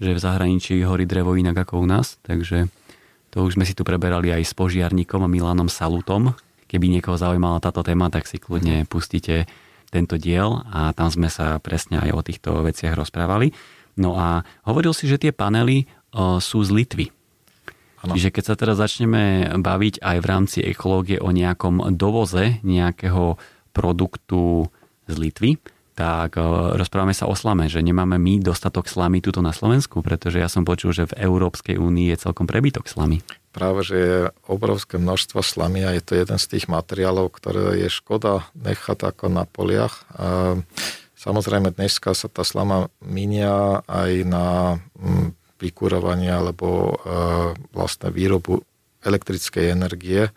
[0.02, 2.66] že v zahraničí horí drevo inak ako u nás, takže
[3.30, 6.34] to už sme si tu preberali aj s požiarníkom a Milanom Salutom,
[6.72, 9.44] Keby niekoho zaujímala táto téma, tak si kľudne pustíte
[9.92, 13.52] tento diel a tam sme sa presne aj o týchto veciach rozprávali.
[14.00, 15.84] No a hovoril si, že tie panely
[16.16, 17.06] o, sú z Litvy.
[18.02, 18.16] Ano.
[18.16, 23.36] Čiže keď sa teraz začneme baviť aj v rámci ekológie o nejakom dovoze nejakého
[23.70, 24.72] produktu
[25.06, 25.60] z Litvy,
[25.92, 26.40] tak
[26.80, 30.64] rozprávame sa o slame, že nemáme my dostatok slamy tuto na Slovensku, pretože ja som
[30.64, 33.20] počul, že v Európskej únii je celkom prebytok slamy.
[33.52, 34.16] Práve, že je
[34.48, 39.28] obrovské množstvo slamy a je to jeden z tých materiálov, ktoré je škoda nechať ako
[39.28, 40.08] na poliach.
[41.22, 44.46] Samozrejme dneska sa tá slama minia aj na
[44.98, 46.94] mm, vykurovanie alebo e,
[47.70, 48.66] vlastne výrobu
[49.06, 50.34] elektrickej energie,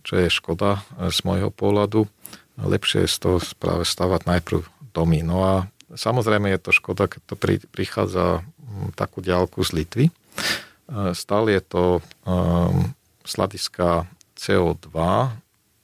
[0.00, 2.08] čo je škoda e, z môjho pohľadu.
[2.56, 4.64] Lepšie je z toho práve stavať najprv
[4.96, 5.20] domy.
[5.20, 5.54] No a
[5.92, 7.34] samozrejme je to škoda, keď to
[7.68, 8.40] prichádza
[8.96, 10.04] takú ďalku z Litvy.
[10.86, 11.82] E, stále je to
[13.26, 14.06] sladiska
[14.38, 14.94] CO2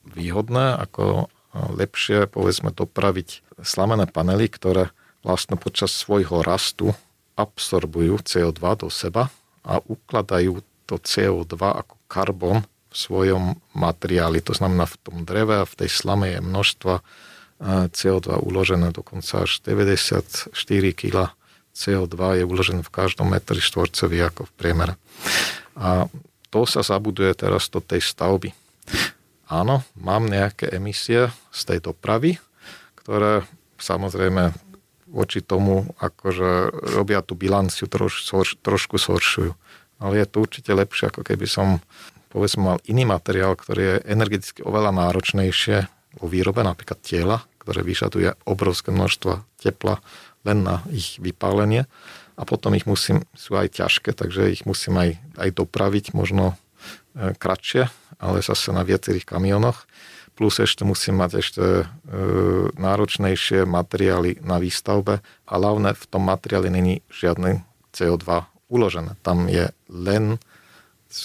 [0.07, 4.89] výhodné, ako lepšie povedzme dopraviť slamené panely, ktoré
[5.21, 6.91] vlastne počas svojho rastu
[7.33, 9.29] absorbujú CO2 do seba
[9.65, 12.61] a ukladajú to CO2 ako karbon
[12.93, 14.43] v svojom materiáli.
[14.45, 17.03] To znamená, v tom dreve a v tej slame je množstva e,
[17.89, 20.53] CO2 uložené, dokonca až 94
[20.93, 21.33] kg
[21.73, 24.93] CO2 je uložené v každom metri štvorcovi ako v priemere.
[25.73, 26.05] A
[26.53, 28.53] to sa zabuduje teraz do tej stavby.
[29.49, 32.37] Áno, mám nejaké emisie z tej dopravy,
[33.01, 33.41] ktoré
[33.81, 34.53] samozrejme
[35.13, 38.25] voči tomu, akože robia tú bilanciu troš,
[38.61, 39.53] trošku zhoršujú.
[40.01, 41.81] Ale je to určite lepšie, ako keby som
[42.33, 45.85] povedzme mal iný materiál, ktorý je energeticky oveľa náročnejšie
[46.17, 50.01] vo výrobe, napríklad tela, ktoré vyžaduje obrovské množstvo tepla
[50.43, 51.87] len na ich vypálenie
[52.35, 56.53] a potom ich musím, sú aj ťažké, takže ich musím aj, aj dopraviť možno
[57.15, 57.87] e, kratšie,
[58.19, 59.87] ale zase na viacerých kamionoch
[60.33, 61.85] plus ešte musím mať ešte e,
[62.73, 67.61] náročnejšie materiály na výstavbe a hlavne v tom materiáli není žiadne
[67.93, 68.25] CO2
[68.73, 69.13] uložené.
[69.21, 70.41] Tam je len,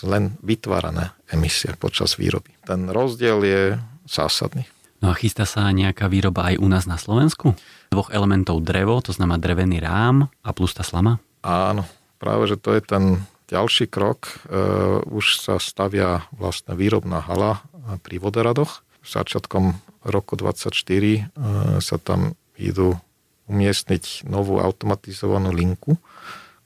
[0.04, 2.52] len vytvárané emisie počas výroby.
[2.68, 3.62] Ten rozdiel je
[4.04, 4.68] zásadný.
[5.00, 7.56] No a chystá sa nejaká výroba aj u nás na Slovensku?
[7.88, 11.18] Dvoch elementov drevo, to znamená drevený rám a plus tá slama?
[11.40, 11.88] Áno,
[12.20, 13.04] práve že to je ten
[13.48, 14.28] ďalší krok.
[14.28, 14.52] E,
[15.08, 17.64] už sa stavia vlastne výrobná hala
[18.04, 19.72] pri voderadoch začiatkom
[20.04, 21.20] roku 24 e,
[21.80, 23.00] sa tam idú
[23.48, 25.96] umiestniť novú automatizovanú linku,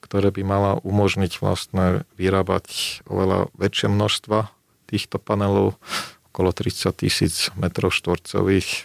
[0.02, 4.50] ktoré by mala umožniť vlastne vyrábať oveľa väčšie množstva
[4.90, 5.78] týchto panelov,
[6.34, 8.78] okolo 30 tisíc metrov štvorcových e,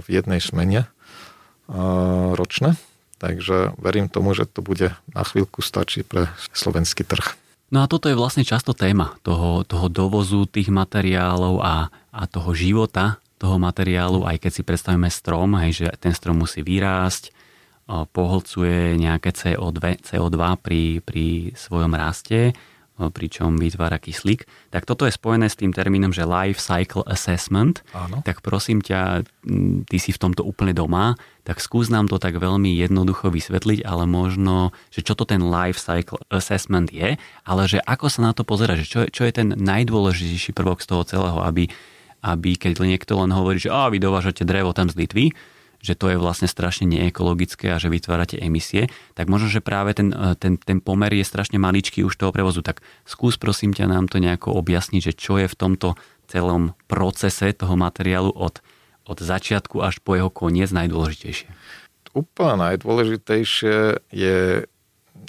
[0.00, 0.86] v jednej smene
[2.34, 2.74] ročne.
[3.20, 7.36] Takže verím tomu, že to bude na chvíľku stačí pre slovenský trh.
[7.70, 12.50] No a toto je vlastne často téma toho, toho dovozu tých materiálov a, a toho
[12.56, 17.32] života toho materiálu, aj keď si predstavíme strom, hej, že ten strom musí vyrásť,
[17.88, 22.52] poholcuje nejaké CO2, CO2 pri, pri svojom raste,
[23.00, 24.44] pričom vytvára kyslík.
[24.68, 27.80] Tak toto je spojené s tým termínom, že life cycle assessment.
[27.96, 28.20] Áno.
[28.20, 29.24] Tak prosím ťa,
[29.88, 31.16] ty si v tomto úplne doma,
[31.50, 35.82] tak skús nám to tak veľmi jednoducho vysvetliť, ale možno, že čo to ten life
[35.82, 39.58] cycle assessment je, ale že ako sa na to pozera, že čo, čo je ten
[39.58, 41.66] najdôležitejší prvok z toho celého, aby,
[42.22, 45.34] aby keď niekto len hovorí, že a vy dovážate drevo tam z Litvy,
[45.82, 48.86] že to je vlastne strašne neekologické a že vytvárate emisie,
[49.18, 52.62] tak možno, že práve ten, e, ten, ten pomer je strašne maličký už toho prevozu.
[52.62, 52.78] Tak
[53.08, 55.98] skús prosím ťa nám to nejako objasniť, že čo je v tomto
[56.30, 58.62] celom procese toho materiálu od,
[59.10, 61.50] od začiatku až po jeho koniec najdôležitejšie.
[62.14, 64.38] Úplne najdôležitejšie je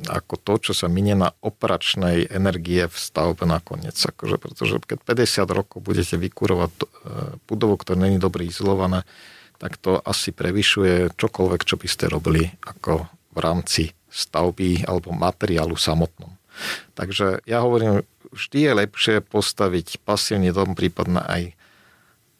[0.09, 3.93] ako to, čo sa minie na operačnej energie v stavbe nakoniec.
[3.93, 6.85] Akože, pretože keď 50 rokov budete vykurovať e,
[7.45, 9.05] budovu, ktorá není dobre izolované,
[9.61, 15.77] tak to asi prevyšuje čokoľvek, čo by ste robili ako v rámci stavby alebo materiálu
[15.77, 16.33] samotnom.
[16.97, 18.01] Takže ja hovorím,
[18.33, 21.41] vždy je lepšie postaviť pasívny dom prípadne aj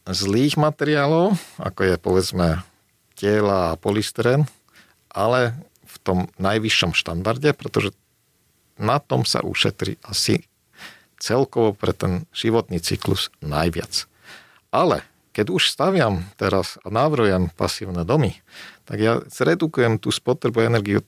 [0.09, 2.47] zlých materiálov, ako je povedzme
[3.13, 4.49] tela a polystyren,
[5.13, 5.53] ale
[5.85, 7.93] v tom najvyššom štandarde, pretože
[8.81, 10.49] na tom sa ušetrí asi
[11.21, 14.09] celkovo pre ten životný cyklus najviac.
[14.73, 15.05] Ale
[15.37, 18.41] keď už staviam teraz a návrojem pasívne domy,
[18.89, 21.05] tak ja zredukujem tú spotrebu energie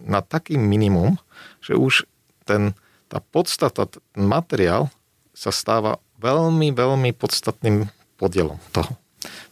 [0.00, 1.20] na taký minimum,
[1.60, 2.08] že už
[2.48, 2.72] ten,
[3.12, 4.88] tá podstata, ten materiál
[5.36, 8.92] sa stáva veľmi, veľmi podstatným podielom toho.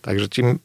[0.04, 0.60] Takže čím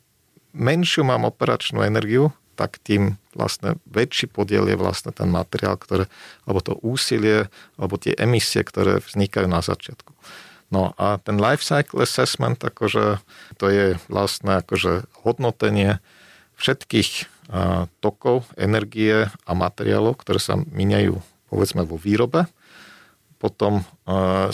[0.52, 6.06] menšiu mám operačnú energiu, tak tým vlastne väčší podiel je vlastne ten materiál, ktoré,
[6.46, 7.50] alebo to úsilie,
[7.80, 10.14] alebo tie emisie, ktoré vznikajú na začiatku.
[10.70, 13.22] No a ten life cycle assessment, akože
[13.58, 15.98] to je vlastne akože hodnotenie
[16.58, 17.30] všetkých
[18.00, 21.18] tokov energie a materiálov, ktoré sa miniajú
[21.50, 22.50] povedzme vo výrobe
[23.44, 23.84] potom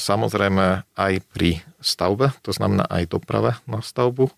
[0.01, 4.33] samozrejme aj pri stavbe, to znamená aj doprave na stavbu,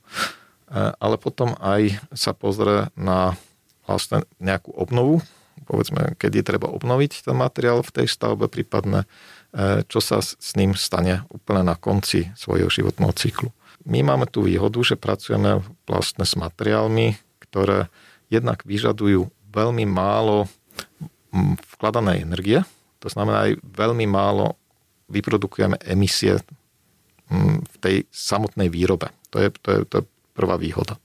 [0.76, 3.40] ale potom aj sa pozrie na
[3.88, 5.24] vlastne nejakú obnovu,
[5.64, 9.08] povedzme, kedy treba obnoviť ten materiál v tej stavbe, prípadne
[9.88, 13.56] čo sa s ním stane úplne na konci svojho životného cyklu.
[13.88, 17.16] My máme tú výhodu, že pracujeme vlastne s materiálmi,
[17.48, 17.88] ktoré
[18.28, 20.48] jednak vyžadujú veľmi málo
[21.76, 22.64] vkladanej energie,
[23.02, 24.62] to znamená aj veľmi málo
[25.12, 26.40] vyprodukujeme emisie
[27.32, 29.12] v tej samotnej výrobe.
[29.36, 30.96] To je, to je, to je prvá výhoda.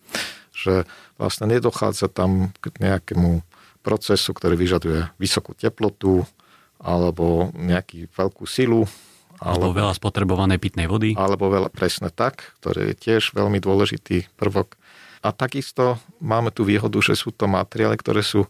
[0.55, 0.87] Že
[1.19, 3.43] vlastne nedochádza tam k nejakému
[3.83, 6.27] procesu, ktorý vyžaduje vysokú teplotu
[6.83, 8.85] alebo nejakú veľkú silu.
[9.37, 11.15] Alebo, alebo veľa spotrebovanej pitnej vody.
[11.15, 14.75] Alebo veľa, presne tak, ktorý je tiež veľmi dôležitý prvok.
[15.23, 18.49] A takisto máme tu výhodu, že sú to materiály, ktoré sú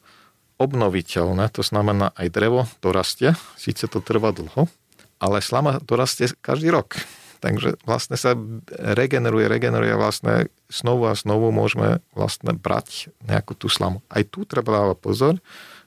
[0.57, 4.69] obnoviteľné, to znamená aj drevo dorastie, síce to trvá dlho,
[5.21, 6.97] ale slama dorastie každý rok.
[7.37, 8.33] Takže vlastne sa
[8.73, 14.01] regeneruje, regeneruje vlastne znovu a znovu môžeme vlastne brať nejakú tú slamu.
[14.09, 15.35] Aj tu treba dávať pozor,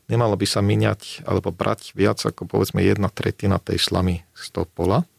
[0.06, 4.70] nemalo by sa miniať alebo brať viac ako povedzme jedna tretina tej slamy z toho
[4.70, 5.10] pola.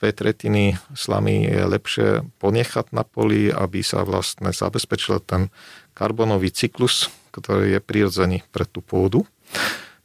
[0.00, 2.08] Dve tretiny slamy je lepšie
[2.40, 5.52] ponechať na poli, aby sa vlastne zabezpečil ten
[5.92, 9.24] karbonový cyklus, ktorý je prirodzený pre tú pôdu.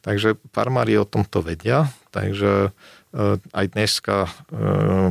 [0.06, 4.30] Takže farmári o tomto vedia, takže e, aj dneska e,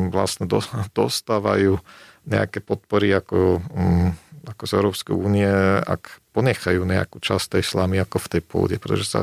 [0.08, 0.48] vlastne
[0.96, 1.84] dostávajú
[2.24, 4.10] nejaké podpory ako, mm,
[4.56, 5.52] ako z Európskej únie,
[5.84, 9.22] ak ponechajú nejakú časť tej slamy ako v tej pôde, pretože sa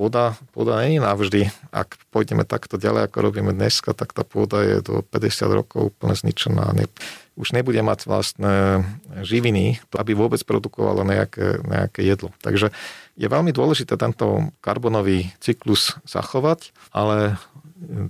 [0.00, 1.42] pôda, pôda nie je navždy.
[1.76, 6.16] Ak pôjdeme takto ďalej, ako robíme dneska, tak tá pôda je do 50 rokov úplne
[6.16, 6.72] zničená.
[6.72, 6.88] Ne,
[7.36, 8.80] už nebude mať vlastné
[9.20, 12.32] živiny, aby vôbec produkovala nejaké, nejaké jedlo.
[12.40, 12.72] Takže
[13.20, 17.36] je veľmi dôležité tento karbonový cyklus zachovať, ale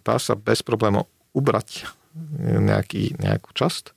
[0.06, 1.90] dá sa bez problémov ubrať
[2.38, 3.90] nejaký, nejakú časť,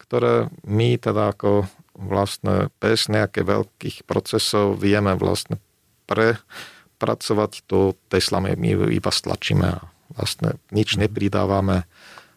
[0.00, 5.60] ktoré my teda ako vlastne bez nejakých veľkých procesov vieme vlastne
[6.08, 6.77] prepracovať
[7.68, 8.58] do tej slamy.
[8.58, 9.78] My iba stlačíme a
[10.12, 11.84] vlastne nič nepridávame,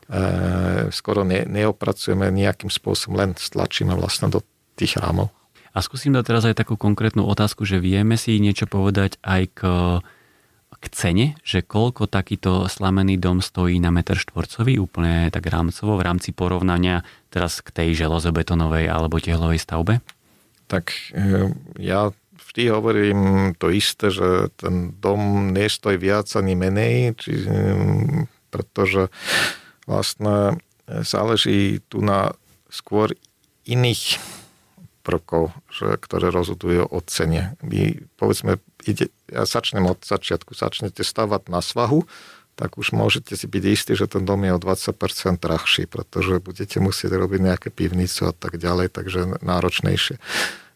[0.07, 4.45] e, skoro ne, neopracujeme nejakým spôsobom, len stlačíme vlastne do
[4.78, 5.34] tých rámov.
[5.72, 9.59] A skúsim dať teraz aj takú konkrétnu otázku, že vieme si niečo povedať aj k,
[10.82, 16.03] k cene, že koľko takýto slamený dom stojí na meter štvorcový, úplne tak rámcovo, v
[16.03, 20.03] rámci porovnania teraz k tej železobetonovej alebo tehlovej stavbe?
[20.68, 22.12] Tak e, ja
[22.52, 23.22] vždy hovorím
[23.56, 27.47] to isté, že ten dom nestojí viac ani menej, či,
[28.52, 29.08] pretože
[29.88, 32.36] vlastne záleží tu na
[32.68, 33.16] skôr
[33.64, 34.20] iných
[35.08, 37.56] prvkov, že, ktoré rozhodujú o cene.
[37.64, 42.04] Vy, povedzme, ide, ja začnem od začiatku, začnete stavať na svahu,
[42.60, 44.93] tak už môžete si byť istí, že ten dom je o 20%
[45.39, 50.22] drahší, pretože budete musieť robiť nejaké pivnicu a tak ďalej, takže náročnejšie.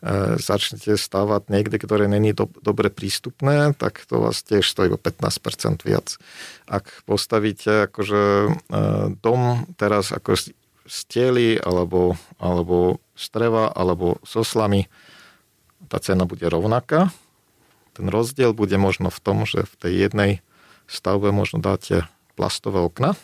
[0.06, 5.02] E, začnete stavať niekde, ktoré není do, dobre prístupné, tak to vás tiež stojí o
[5.02, 6.22] 15% viac.
[6.70, 8.50] Ak postavíte akože e,
[9.18, 10.38] dom teraz ako
[10.86, 14.86] stieli alebo, alebo streva alebo soslami,
[15.90, 17.10] tá cena bude rovnaká.
[17.98, 20.32] Ten rozdiel bude možno v tom, že v tej jednej
[20.86, 22.06] stavbe možno dáte
[22.38, 23.18] plastové okna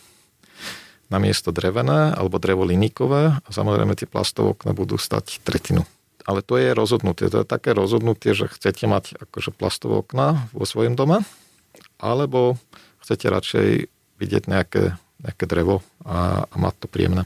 [1.13, 5.85] na miesto drevené alebo drevoliníkové a samozrejme tie plastové okna budú stať tretinu.
[6.25, 7.29] Ale to je rozhodnutie.
[7.33, 11.25] To je také rozhodnutie, že chcete mať akože plastové okna vo svojom dome
[12.01, 12.57] alebo
[13.01, 13.69] chcete radšej
[14.21, 17.23] vidieť nejaké, nejaké drevo a, a mať to príjemné.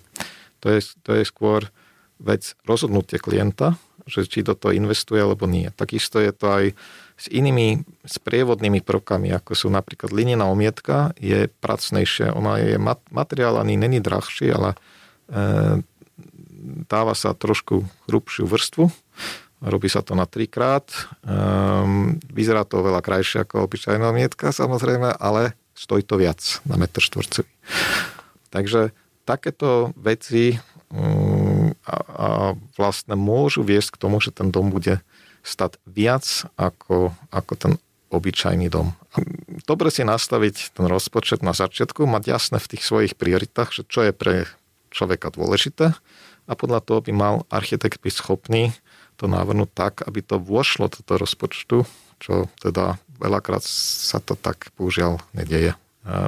[0.64, 1.68] To je, to je skôr
[2.20, 3.76] vec rozhodnutie klienta,
[4.08, 5.68] že či do toho investuje alebo nie.
[5.76, 6.66] Takisto je to aj
[7.16, 12.36] s inými sprievodnými prvkami, ako sú napríklad linená omietka, je pracnejšia.
[12.36, 14.78] Ona je mat, materiál ani není drahší, ale e,
[16.90, 18.90] dáva sa trošku hrubšiu vrstvu.
[19.64, 20.86] Robí sa to na trikrát.
[20.92, 21.00] E,
[22.30, 27.50] vyzerá to veľa krajšie ako obyčajná omietka, samozrejme, ale stojí to viac na metr štvorcový.
[28.54, 28.94] Takže
[29.26, 30.60] takéto veci
[30.94, 32.28] Mm, a, a
[32.78, 35.02] vlastne môžu viesť k tomu, že ten dom bude
[35.42, 37.74] stať viac ako, ako ten
[38.14, 38.94] obyčajný dom.
[39.66, 44.06] Dobre si nastaviť ten rozpočet na začiatku, mať jasné v tých svojich prioritách, že čo
[44.06, 44.48] je pre
[44.94, 45.98] človeka dôležité
[46.46, 48.74] a podľa toho by mal architekt byť schopný
[49.16, 51.78] to navrhnúť tak, aby to vošlo do toho rozpočtu,
[52.20, 55.74] čo teda veľakrát sa to tak použiaľ nedieje.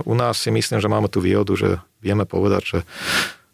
[0.08, 2.80] U nás si myslím, že máme tú výhodu, že vieme povedať, že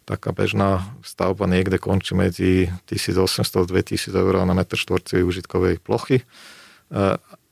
[0.08, 6.20] taká bežná stavba niekde končí medzi 1800 a 2000 eur na metr štvorcovej užitkovej plochy.
[6.20, 6.24] E,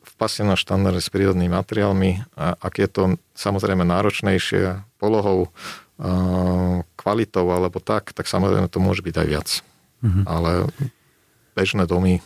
[0.02, 2.36] v pasívnom štandarde s prírodnými materiálmi.
[2.36, 3.02] Ak je to
[3.32, 5.48] samozrejme náročnejšie polohou,
[7.02, 9.48] kvalitou alebo tak, tak samozrejme to môže byť aj viac.
[10.06, 10.24] Mm-hmm.
[10.30, 10.70] Ale
[11.58, 12.22] bežné domy,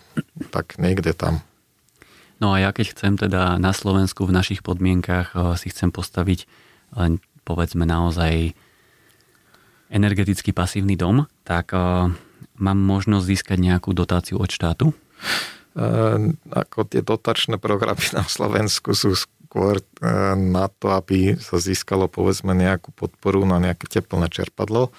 [0.54, 1.40] tak niekde tam.
[2.36, 6.44] No a ja keď chcem teda na Slovensku v našich podmienkach si chcem postaviť
[6.92, 7.16] len
[7.48, 8.52] povedzme naozaj
[9.88, 11.72] energeticky pasívny dom, tak
[12.56, 14.92] mám možnosť získať nejakú dotáciu od štátu?
[15.76, 15.86] E,
[16.52, 19.16] ako tie dotačné programy na Slovensku sú
[19.56, 19.84] skôr e,
[20.36, 24.92] na to, aby sa získalo povedzme nejakú podporu na nejaké teplné čerpadlo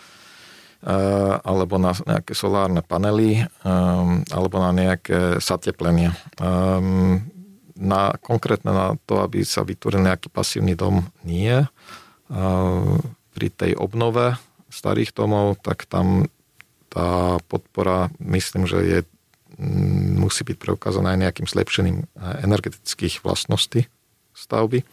[0.81, 0.93] e,
[1.45, 3.45] alebo na nejaké solárne panely
[4.33, 6.09] alebo na nejaké sateplenie.
[7.77, 11.61] Na, konkrétne na to, aby sa vytvoril nejaký pasívny dom, nie.
[13.37, 14.33] Pri tej obnove
[14.73, 16.25] starých domov, tak tam
[16.89, 18.99] tá podpora, myslím, že je
[20.17, 23.85] musí byť preukázaná aj nejakým zlepšením energetických vlastností
[24.38, 24.85] stavby.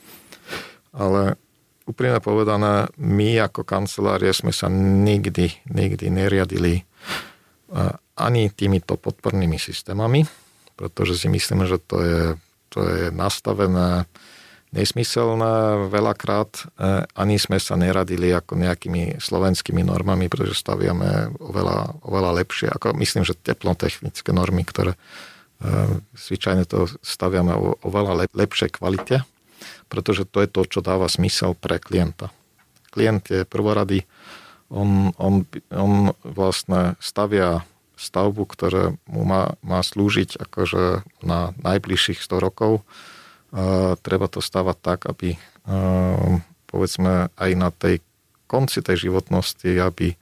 [0.97, 1.37] Ale
[1.85, 6.83] úprimne povedané, my ako kancelárie sme sa nikdy, nikdy neriadili e,
[8.17, 10.25] ani týmito podpornými systémami,
[10.75, 12.23] pretože si myslíme, že to je,
[12.73, 14.09] to je nastavené
[14.75, 16.51] nesmyselné veľakrát.
[16.51, 16.63] E,
[17.15, 22.69] ani sme sa neradili ako nejakými slovenskými normami, pretože staviame oveľa, oveľa lepšie.
[22.75, 24.99] Ako myslím, že teplotechnické normy, ktoré e,
[26.19, 29.23] zvyčajne to staviame o oveľa lepšej kvalite,
[29.89, 32.31] pretože to je to, čo dáva smysel pre klienta.
[32.95, 34.07] Klient je prvorady,
[34.73, 37.63] on, on, on vlastne stavia
[37.95, 42.83] stavbu, ktorá mu má, má slúžiť akože na najbližších 100 rokov
[44.03, 45.39] treba to stavať tak, aby
[46.67, 48.03] povedzme aj na tej
[48.51, 50.19] konci tej životnosti, aby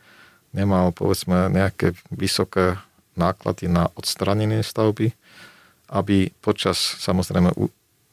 [0.53, 2.77] nemal povedzme nejaké vysoké
[3.17, 5.17] náklady na odstranenie stavby,
[5.93, 7.53] aby počas samozrejme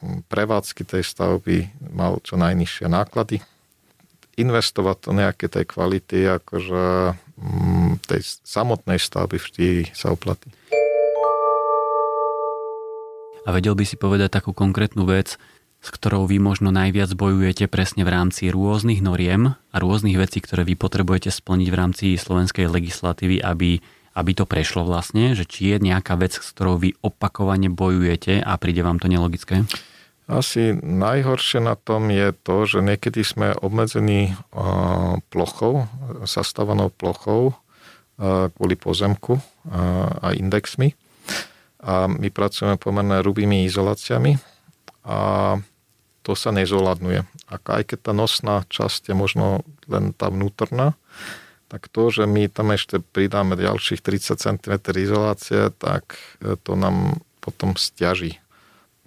[0.02, 3.44] prevádzky tej stavby mal čo najnižšie náklady.
[4.40, 7.16] Investovať to nejaké tej kvality, akože
[8.08, 10.52] tej samotnej stavby vždy sa oplatí.
[13.48, 15.40] A vedel by si povedať takú konkrétnu vec,
[15.80, 20.68] s ktorou vy možno najviac bojujete presne v rámci rôznych noriem a rôznych vecí, ktoré
[20.68, 23.80] vy potrebujete splniť v rámci slovenskej legislatívy, aby,
[24.12, 28.60] aby to prešlo vlastne, že či je nejaká vec, s ktorou vy opakovane bojujete a
[28.60, 29.64] príde vám to nelogické?
[30.30, 34.38] Asi najhoršie na tom je to, že niekedy sme obmedzení
[35.34, 35.90] plochou,
[36.30, 37.58] zastávanou plochou
[38.54, 39.42] kvôli pozemku
[40.22, 40.94] a indexmi
[41.82, 44.38] a my pracujeme pomerne rubými izoláciami
[45.08, 45.18] a
[46.22, 47.24] to sa nezoladnuje.
[47.50, 50.94] A aj keď tá nosná časť je možno len tá vnútorná,
[51.72, 57.22] tak to, že my tam ešte pridáme ďalších 30 cm izolácie, tak e, to nám
[57.40, 58.42] potom stiaží.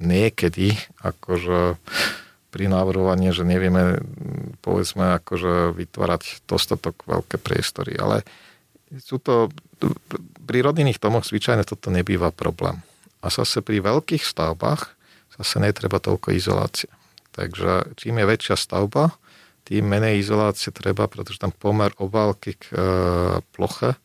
[0.03, 0.74] Niekedy,
[1.07, 1.78] akože
[2.53, 4.03] pri návrhovaní, že nevieme,
[4.61, 7.96] povedzme, akože vytvárať dostatok veľké priestory.
[7.96, 8.26] Ale
[9.00, 9.48] sú to
[10.44, 12.84] pri rodinných domoch zvyčajne toto nebýva problém.
[13.22, 14.92] A zase pri veľkých stavbách
[15.38, 16.90] zase netreba toľko izolácie.
[17.32, 19.16] Takže čím je väčšia stavba,
[19.64, 22.76] tým menej izolácie treba, pretože tam pomer obálky k e,
[23.55, 23.96] ploche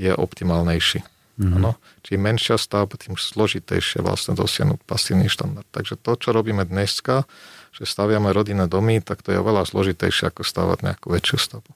[0.00, 1.04] je optimálnejší.
[1.42, 1.58] Mm-hmm.
[1.58, 1.74] Ano?
[2.06, 5.66] Čím menšia stavba, tým zložitejšie vlastne dosiahnuť pasívny štandard.
[5.74, 7.26] Takže to, čo robíme dneska,
[7.74, 11.70] že staviame rodinné domy, tak to je oveľa zložitejšie ako stavať nejakú väčšiu stavbu.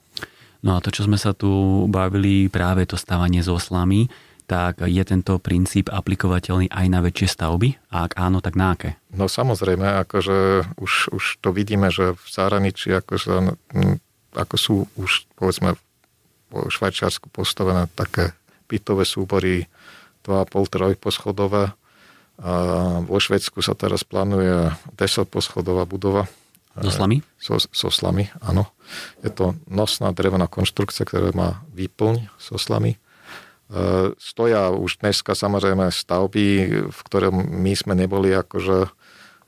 [0.65, 4.09] No a to, čo sme sa tu bavili, práve to stávanie s oslami,
[4.47, 7.75] tak je tento princíp aplikovateľný aj na väčšie stavby?
[7.91, 8.95] A ak áno, tak na aké?
[9.11, 13.59] No samozrejme, akože už, už to vidíme, že v zahraničí akože,
[14.33, 15.75] ako sú už povedzme
[16.47, 18.31] v Švajčiarsku postavené také
[18.67, 19.65] bytové súbory
[20.27, 21.71] 2,5-3 poschodové.
[22.37, 22.51] A
[23.01, 26.29] vo Švedsku sa teraz plánuje 10 poschodová budova
[26.77, 27.25] so slami?
[27.41, 28.69] So, so slami, áno.
[29.25, 32.93] Je to nosná drevená konštrukcia, ktorá má výplň so slami.
[32.93, 32.97] E,
[34.21, 36.45] stoja už dneska samozrejme stavby,
[36.93, 37.33] v ktorom
[37.65, 38.93] my sme neboli akože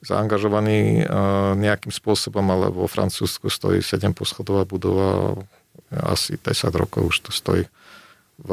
[0.02, 1.14] zaangažovaní e,
[1.60, 5.38] nejakým spôsobom, ale vo Francúzsku stojí 7 poschodová budova,
[5.94, 7.70] asi 10 rokov už to stojí.
[8.40, 8.52] V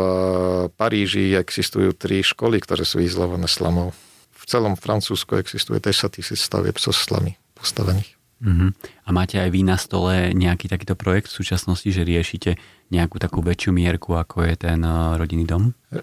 [0.75, 3.95] Paríži existujú tri školy, ktoré sú izolované slamou.
[4.35, 8.17] V celom Francúzsku existuje 10 tisíc stavieb so slami postavených.
[8.37, 8.69] Uh-huh.
[9.09, 12.61] A máte aj vy na stole nejaký takýto projekt v súčasnosti, že riešite
[12.93, 15.73] nejakú takú väčšiu mierku, ako je ten eh, rodinný dom?
[15.89, 16.03] E, e,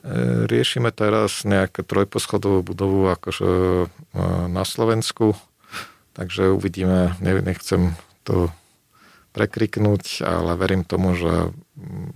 [0.50, 3.50] riešime teraz nejakú trojposchodovú budovu akože
[3.86, 3.88] e,
[4.50, 5.38] na Slovensku,
[6.18, 7.94] takže uvidíme, nechcem
[8.26, 8.50] to
[9.34, 11.52] prekriknúť, ale verím tomu, že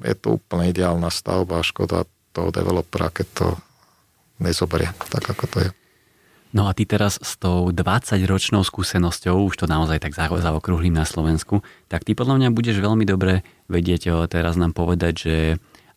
[0.06, 3.48] je to úplne ideálna stavba a škoda toho developera, keď to
[4.38, 5.70] nezoberie tak, ako to je.
[6.56, 11.60] No a ty teraz s tou 20-ročnou skúsenosťou, už to naozaj tak zaokrúhlim na Slovensku,
[11.92, 15.36] tak ty podľa mňa budeš veľmi dobre vedieť teraz nám povedať, že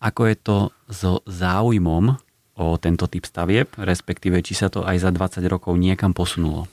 [0.03, 0.57] ako je to
[0.91, 2.19] so záujmom
[2.61, 6.67] o tento typ stavieb, respektíve či sa to aj za 20 rokov niekam posunulo?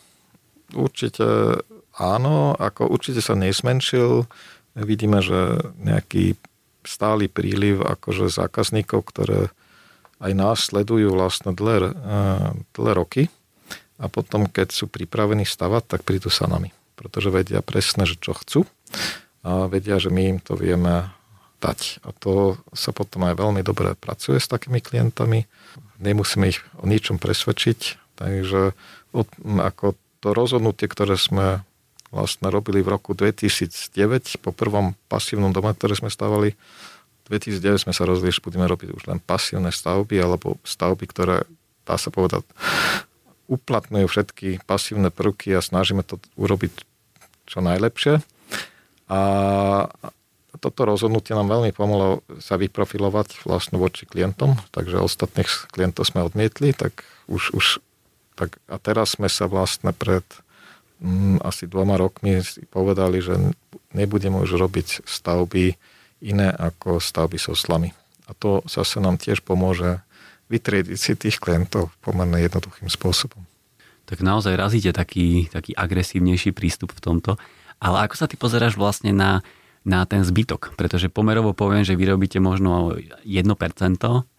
[0.74, 1.60] Určite
[1.98, 4.30] áno, ako určite sa nesmenšil.
[4.78, 6.38] Vidíme, že nejaký
[6.86, 9.52] stály príliv akože zákazníkov, ktoré
[10.24, 11.94] aj nás sledujú vlastne dlhé,
[12.74, 13.24] dlhé roky
[13.98, 18.34] a potom, keď sú pripravení stavať, tak prídu sa nami, pretože vedia presne, že čo
[18.38, 18.64] chcú
[19.46, 21.12] a vedia, že my im to vieme
[21.62, 22.02] dať.
[22.06, 25.50] A to sa potom aj veľmi dobre pracuje s takými klientami.
[25.98, 27.80] Nemusíme ich o ničom presvedčiť,
[28.18, 28.78] takže
[29.14, 31.66] od, ako to rozhodnutie, ktoré sme
[32.12, 36.56] vlastne robili v roku 2009 po prvom pasívnom dome, ktoré sme stavali,
[37.28, 41.44] 2009 sme sa rozhodli, že budeme robiť už len pasívne stavby alebo stavby, ktoré,
[41.84, 42.48] dá sa povedať,
[43.52, 46.72] uplatňujú všetky pasívne prvky a snažíme to urobiť
[47.48, 48.24] čo najlepšie.
[49.08, 49.20] A
[50.60, 56.76] toto rozhodnutie nám veľmi pomohlo sa vyprofilovať vlastne voči klientom, takže ostatných klientov sme odmietli,
[56.76, 57.66] tak už, už
[58.38, 60.24] tak a teraz sme sa vlastne pred
[61.02, 63.36] mm, asi dvoma rokmi povedali, že
[63.94, 65.76] nebudeme už robiť stavby
[66.24, 67.94] iné ako stavby so slami.
[68.28, 70.02] A to zase nám tiež pomôže
[70.48, 73.44] vytriediť si tých klientov pomerne jednoduchým spôsobom.
[74.08, 77.36] Tak naozaj razíte taký, taký agresívnejší prístup v tomto.
[77.78, 79.44] Ale ako sa ty pozeráš vlastne na,
[79.88, 80.76] na ten zbytok?
[80.76, 83.24] Pretože pomerovo poviem, že vyrobíte možno 1%,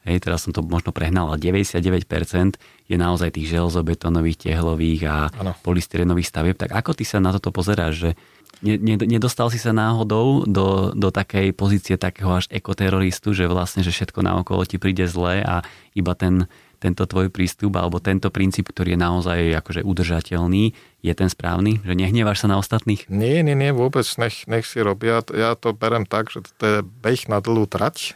[0.05, 5.57] hej, teraz som to možno prehnal, ale 99% je naozaj tých železobetonových, tehlových a ano.
[5.65, 6.57] polystyrenových stavieb.
[6.61, 8.11] Tak ako ty sa na toto pozeráš, že
[8.59, 14.19] Nedostal si sa náhodou do, do takej pozície takého až ekoteroristu, že vlastne, že všetko
[14.19, 15.63] naokolo ti príde zle a
[15.95, 20.73] iba ten, tento tvoj prístup alebo tento princíp, ktorý je naozaj akože udržateľný,
[21.03, 21.83] je ten správny?
[21.83, 23.11] Že nehneváš sa na ostatných?
[23.11, 25.23] Nie, nie, nie, vôbec nech, nech si robia.
[25.35, 28.15] Ja to berem tak, že to je beh na dlhú trať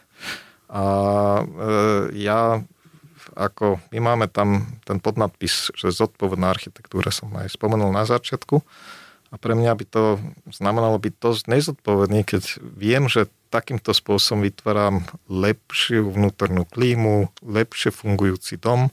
[0.72, 0.84] a
[1.42, 1.44] e,
[2.22, 2.62] ja
[3.32, 8.60] ako my máme tam ten podnadpis, že zodpovedná architektúra som aj spomenul na začiatku
[9.32, 10.04] a pre mňa by to
[10.52, 18.56] znamenalo byť dosť nezodpovedný, keď viem, že takýmto spôsobom vytváram lepšiu vnútornú klímu, lepšie fungujúci
[18.56, 18.88] dom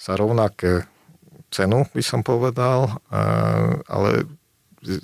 [0.00, 0.88] za rovnaké
[1.52, 3.04] cenu, by som povedal,
[3.84, 4.24] ale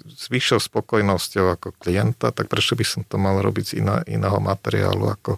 [0.09, 4.38] s vyššou spokojnosťou ako klienta, tak prečo by som to mal robiť z iná, iného
[4.38, 5.11] materiálu?
[5.18, 5.36] Ako,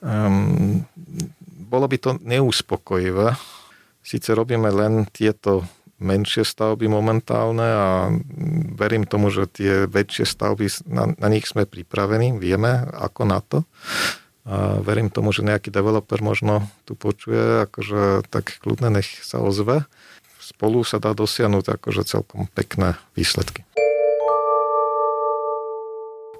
[0.00, 0.80] um,
[1.66, 3.36] bolo by to neuspokojivé.
[4.00, 7.88] Sice robíme len tieto menšie stavby momentálne a
[8.76, 13.64] verím tomu, že tie väčšie stavby, na, na nich sme pripravení, vieme ako na to.
[14.46, 19.82] A verím tomu, že nejaký developer možno tu počuje, akože tak kľudne nech sa ozve.
[20.38, 23.66] Spolu sa dá dosiahnuť akože celkom pekné výsledky.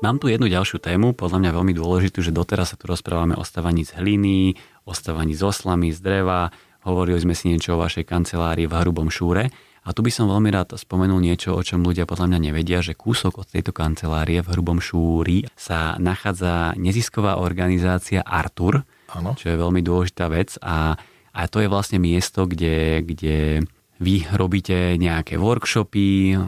[0.04, 3.42] Mám tu jednu ďalšiu tému, podľa mňa veľmi dôležitú, že doteraz sa tu rozprávame o
[3.42, 4.54] stavaní z hliny,
[4.84, 6.54] o stavaní z oslamy, z dreva,
[6.86, 9.50] Hovorili sme si niečo o vašej kancelárii v Hrubom Šúre
[9.82, 12.94] a tu by som veľmi rád spomenul niečo, o čom ľudia podľa mňa nevedia, že
[12.94, 19.34] kúsok od tejto kancelárie v Hrubom Šúri sa nachádza nezisková organizácia Artur, ano.
[19.34, 20.94] čo je veľmi dôležitá vec a,
[21.34, 23.66] a to je vlastne miesto, kde, kde
[23.98, 26.38] vy robíte nejaké workshopy,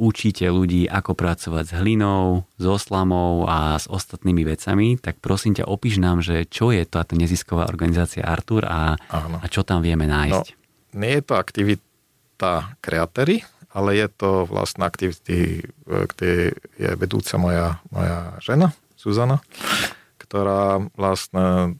[0.00, 5.68] učíte ľudí, ako pracovať s hlinou, s oslamou a s ostatnými vecami, tak prosím ťa,
[5.68, 10.46] opíš nám, že čo je táto nezisková organizácia Artur a, a čo tam vieme nájsť.
[10.48, 17.80] No, nie je to aktivita kreatéry, ale je to vlastne aktivity, kde je vedúca moja,
[17.88, 19.40] moja žena, Zuzana,
[20.20, 21.76] ktorá vlastne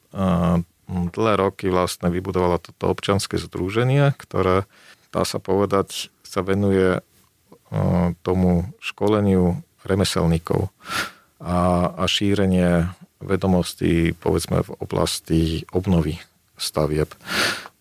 [0.89, 4.69] dlhé roky vlastne vybudovala toto občanské združenie, ktoré,
[5.13, 7.01] dá sa povedať, sa venuje
[8.21, 10.69] tomu školeniu remeselníkov
[11.41, 12.93] a, a šírenie
[13.23, 16.19] vedomostí povedzme v oblasti obnovy
[16.59, 17.11] stavieb.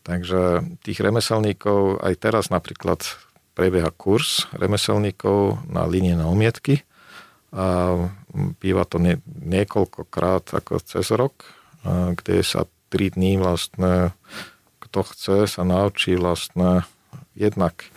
[0.02, 3.06] Takže tých remeselníkov aj teraz napríklad
[3.54, 6.82] prebieha kurz remeselníkov na línie na umietky
[7.52, 8.00] a
[8.64, 11.52] býva to nie, niekoľkokrát ako cez rok,
[11.86, 14.16] kde sa 3 dní vlastne
[14.80, 16.84] kto chce sa naučí vlastne
[17.36, 17.88] jednak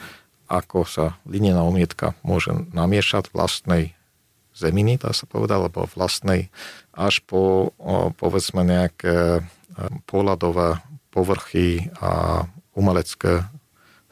[0.54, 3.98] ako sa linená omietka môže namiešať vlastnej
[4.54, 6.48] zeminy, dá sa povedať, alebo vlastnej,
[6.94, 7.74] až po,
[8.14, 9.42] povedzme, nejaké e,
[10.06, 10.78] pohľadové
[11.10, 12.46] povrchy a
[12.78, 13.50] umelecké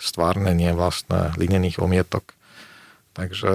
[0.03, 2.35] stvárnenie vlastne linených omietok.
[3.15, 3.53] Takže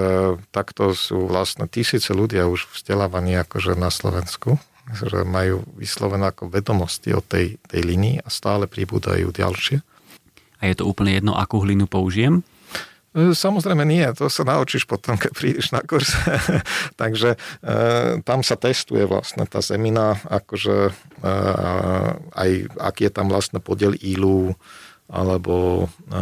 [0.56, 4.56] takto sú vlastne tisíce ľudia už vzdelávaní akože na Slovensku,
[4.96, 9.84] že majú vyslovené ako vedomosti o tej, tej linii a stále pribúdajú ďalšie.
[10.58, 12.48] a je to úplne jedno, akú hlinu použijem?
[13.18, 16.14] E, samozrejme nie, to sa naučíš potom, keď prídeš na kurz.
[17.02, 17.38] Takže e,
[18.22, 20.94] tam sa testuje vlastne tá zemina, akože
[21.26, 21.32] e,
[22.38, 24.54] aj aký je tam vlastne podiel ílu,
[25.10, 26.16] alebo e,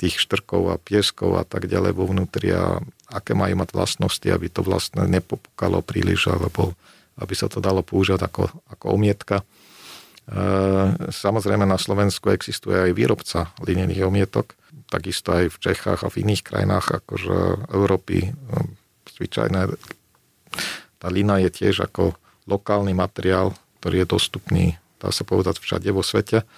[0.00, 2.80] tých štrkov a pieskov a tak ďalej vo vnútri a
[3.12, 6.74] aké majú mať vlastnosti, aby to vlastne nepopukalo príliš, alebo
[7.20, 9.46] aby sa to dalo použiť ako, ako omietka.
[10.24, 10.42] E,
[11.12, 14.56] samozrejme na Slovensku existuje aj výrobca linených omietok,
[14.88, 18.32] takisto aj v Čechách a v iných krajinách akože Európy.
[18.48, 18.72] No,
[19.14, 19.68] zvyčajné,
[20.96, 22.16] tá lina je tiež ako
[22.48, 24.64] lokálny materiál, ktorý je dostupný,
[24.96, 26.48] dá sa povedať, všade vo svete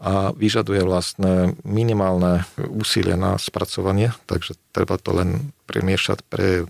[0.00, 6.66] a vyžaduje vlastne minimálne úsilie na spracovanie, takže treba to len premiešať, pre,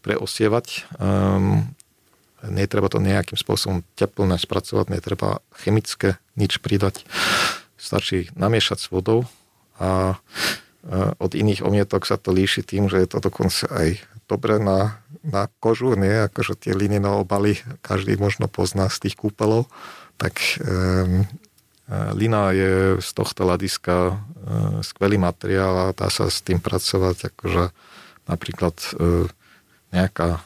[0.00, 0.86] preosievať.
[0.96, 1.74] Um,
[2.46, 7.02] netreba to nejakým spôsobom teplné spracovať, netreba chemické nič pridať.
[7.78, 9.26] Stačí namiešať s vodou
[9.78, 10.18] a
[11.18, 15.48] od iných omietok sa to líši tým, že je to dokonca aj dobre na, na
[15.60, 16.28] kožu, nie?
[16.28, 19.66] Akože tie linové obaly každý možno pozná z tých kúpelov,
[20.20, 21.24] tak um,
[22.14, 24.16] lina je z tohto hľadiska um,
[24.84, 27.64] skvelý materiál a dá sa s tým pracovať, akože
[28.28, 29.28] napríklad um,
[29.94, 30.44] nejaká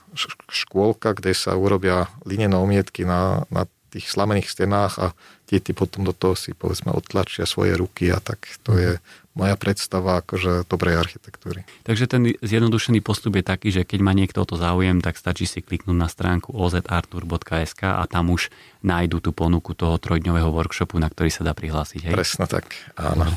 [0.51, 5.07] škôlka, kde sa urobia linené omietky na, na tých slamených stenách a
[5.51, 8.90] deti potom do toho si povedzme odtlačia svoje ruky a tak to je
[9.32, 11.64] moja predstava akože dobrej architektúry.
[11.88, 15.64] Takže ten zjednodušený postup je taký, že keď má niekto to záujem, tak stačí si
[15.64, 18.53] kliknúť na stránku ozartur.sk a tam už
[18.84, 22.12] nájdu tú ponuku toho trojdňového workshopu, na ktorý sa dá prihlásiť.
[22.12, 22.14] Hej?
[22.16, 23.28] Presne tak, áno.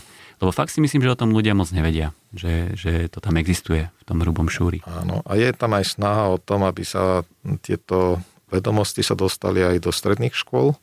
[0.44, 3.88] Lebo fakt si myslím, že o tom ľudia moc nevedia, že, že to tam existuje
[3.88, 4.84] v tom hrubom šúri.
[4.84, 7.24] Áno, a je tam aj snaha o tom, aby sa
[7.64, 8.20] tieto
[8.52, 10.76] vedomosti sa dostali aj do stredných škôl,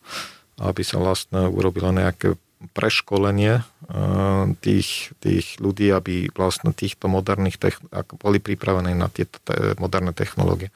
[0.60, 2.36] aby sa vlastne urobilo nejaké
[2.72, 9.42] preškolenie eh, tých, tých ľudí, aby vlastne týchto moderných techn- ako boli pripravení na tieto
[9.42, 10.70] te- moderné technológie.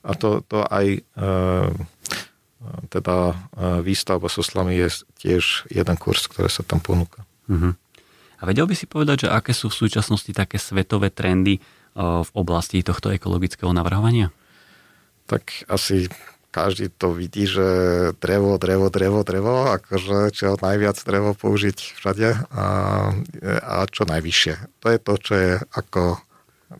[0.00, 1.00] A to, to aj e,
[2.88, 3.36] teda
[3.84, 7.24] výstavba so slami je tiež jeden kurz, ktorý sa tam ponúka.
[7.44, 7.76] Uh-huh.
[8.40, 11.60] A vedel by si povedať, že aké sú v súčasnosti také svetové trendy
[12.00, 14.32] v oblasti tohto ekologického navrhovania?
[15.28, 16.08] Tak asi
[16.50, 17.62] každý to vidí, že
[18.18, 22.66] drevo, drevo, drevo, drevo, akože čo najviac drevo použiť všade a,
[23.62, 24.82] a čo najvyššie.
[24.82, 26.18] To je to, čo je ako,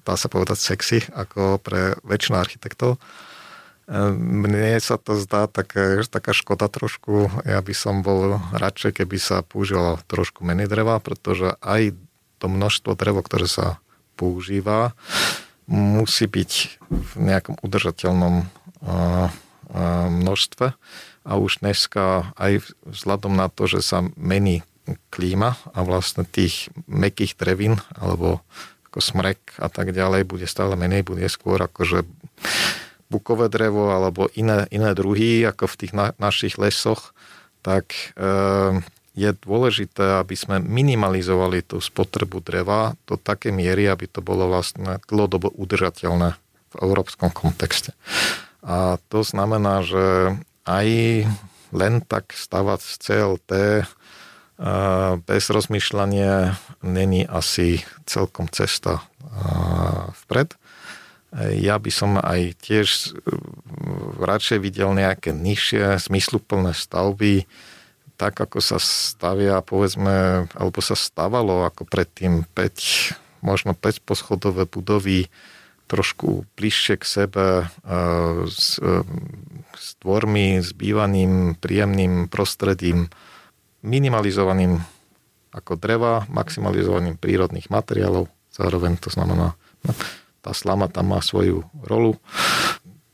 [0.03, 2.99] dá sa povedať, sexy, ako pre väčšinu architektov.
[3.91, 7.27] Mne sa to zdá také, taká škoda trošku.
[7.43, 11.99] Ja by som bol radšej, keby sa používalo trošku menej dreva, pretože aj
[12.39, 13.83] to množstvo drevo, ktoré sa
[14.15, 14.95] používa,
[15.67, 16.53] musí byť
[16.87, 18.47] v nejakom udržateľnom
[20.23, 20.67] množstve
[21.27, 24.63] a už dneska aj vzhľadom na to, že sa mení
[25.15, 28.43] klíma a vlastne tých mekých drevín alebo
[28.91, 32.03] ako smrek a tak ďalej bude stále menej, bude skôr akože
[33.11, 37.13] bukové drevo alebo iné, iné druhy ako v tých na, našich lesoch,
[37.61, 38.81] tak e,
[39.19, 45.03] je dôležité, aby sme minimalizovali tú spotrebu dreva do také miery, aby to bolo vlastne
[45.11, 46.39] dlhodobo udržateľné
[46.71, 47.93] v európskom kontexte.
[48.63, 50.87] A to znamená, že aj
[51.75, 53.51] len tak stavať z CLT
[55.25, 59.01] bez rozmýšľania není asi celkom cesta
[60.27, 60.53] vpred.
[61.39, 63.15] Ja by som aj tiež
[64.19, 67.47] radšej videl nejaké nižšie, zmysluplné stavby,
[68.19, 75.31] tak ako sa stavia, povedzme, alebo sa stavalo ako predtým 5, možno 5 poschodové budovy,
[75.91, 77.67] trošku bližšie k sebe e,
[78.47, 79.03] s, e,
[79.75, 83.11] s dvormi, s bývaným, príjemným prostredím,
[83.83, 84.79] minimalizovaným
[85.51, 88.31] ako dreva, maximalizovaním prírodných materiálov.
[88.55, 89.93] Zároveň to znamená, no,
[90.41, 92.17] tá slama tam má svoju rolu.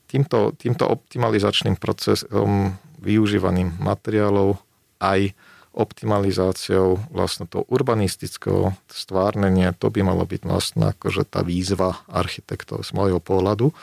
[0.07, 4.59] Týmto, týmto optimalizačným procesom využívaním materiálov
[5.03, 5.35] aj
[5.77, 12.97] optimalizáciou vlastne toho urbanistického stvárnenia, to by malo byť vlastne akože tá výzva architektov z
[12.97, 13.77] môjho pohľadu.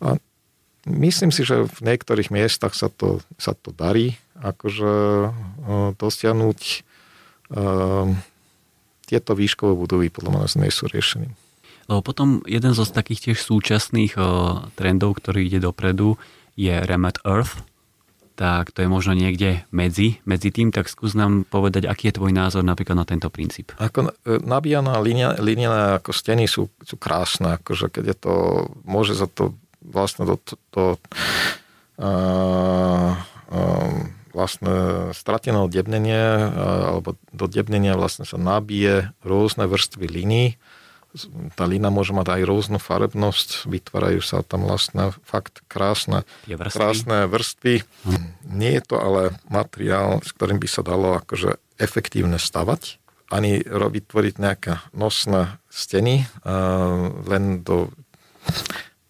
[0.00, 0.16] A
[0.88, 4.92] myslím si, že v niektorých miestach sa to, sa to darí akože
[6.00, 6.60] dosiahnuť
[7.52, 8.18] um,
[9.04, 11.43] tieto výškové budovy podľa mňa nie sú riešením.
[11.90, 16.16] Lebo potom jeden zo takých tiež súčasných uh, trendov, ktorý ide dopredu,
[16.54, 17.60] je Remet Earth,
[18.34, 22.34] tak to je možno niekde medzi, medzi tým, tak skús nám povedať, aký je tvoj
[22.34, 23.70] názor napríklad na tento princíp.
[23.78, 28.34] Ako e, nabíjaná línia, línia ako steny sú, sú krásne, akože keď je to,
[28.82, 29.54] môže sa to
[29.86, 30.36] vlastne do,
[30.74, 30.98] do,
[32.02, 33.14] uh,
[33.54, 34.74] um, vlastne
[35.14, 36.18] strateného debnenie
[36.90, 40.48] alebo do debnenia vlastne sa nabije rôzne vrstvy línií.
[41.54, 46.74] Tá lína môže mať aj rôznu farebnosť, vytvárajú sa tam vlastne fakt krásne, vrstvy.
[46.74, 47.74] krásne vrstvy.
[48.02, 48.26] Hm.
[48.50, 52.98] Nie je to ale materiál, s ktorým by sa dalo akože efektívne stavať,
[53.30, 56.26] ani vytvoriť nejaké nosné steny,
[57.26, 57.90] len do,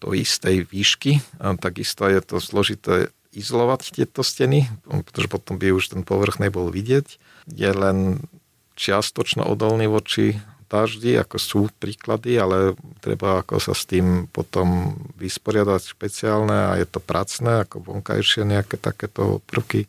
[0.01, 1.21] do istej výšky.
[1.61, 7.19] Takisto je to zložité izolovať tieto steny, pretože potom by už ten povrch nebol vidieť.
[7.51, 8.23] Je len
[8.75, 15.93] čiastočno odolný voči daždi, ako sú príklady, ale treba ako sa s tým potom vysporiadať
[15.93, 19.85] špeciálne a je to pracné, ako vonkajšie nejaké takéto prvky.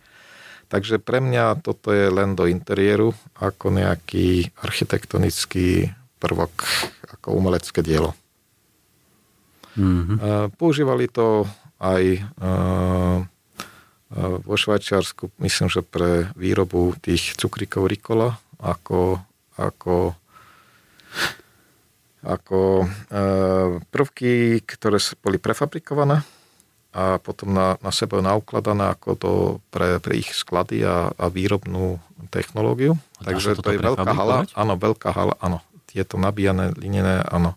[0.67, 6.67] Takže pre mňa toto je len do interiéru ako nejaký architektonický prvok,
[7.07, 8.19] ako umelecké dielo.
[9.79, 10.57] Mm-hmm.
[10.57, 11.47] Používali to
[11.79, 12.25] aj
[14.43, 19.21] vo Švajčiarsku, myslím, že pre výrobu tých cukríkov Ricola ako,
[19.61, 20.17] ako,
[22.27, 22.87] ako e,
[23.87, 26.27] prvky, ktoré boli prefabrikované
[26.97, 29.33] a potom na, na sebe naukladané ako to
[29.69, 32.01] pre, pre ich sklady a, a výrobnú
[32.33, 32.97] technológiu.
[33.21, 34.49] A Takže to je veľká hala.
[34.57, 35.61] Áno, veľká hala, áno.
[35.87, 37.55] Tieto nabíjané linené, áno,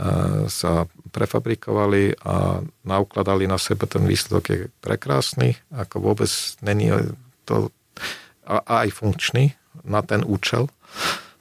[0.00, 6.30] e, sa prefabrikovali a naukladali na sebe, ten výsledok je prekrásny, ako vôbec
[6.64, 6.88] není
[7.44, 7.68] to
[8.48, 10.72] a, a aj funkčný na ten účel.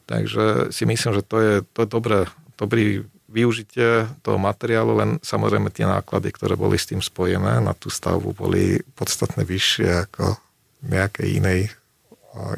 [0.10, 2.26] Takže si myslím, že to je, to je dobré,
[2.58, 7.94] dobrý využitie toho materiálu, len samozrejme tie náklady, ktoré boli s tým spojené na tú
[7.94, 10.42] stavbu, boli podstatne vyššie ako
[10.82, 11.62] nejakej inej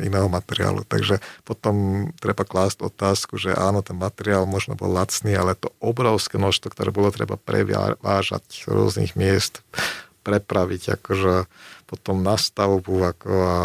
[0.03, 0.83] iného materiálu.
[0.83, 6.35] Takže potom treba klásť otázku, že áno, ten materiál možno bol lacný, ale to obrovské
[6.35, 9.63] množstvo, ktoré bolo treba prevážať z rôznych miest,
[10.21, 11.47] prepraviť akože
[11.87, 13.59] potom na stavbu ako a,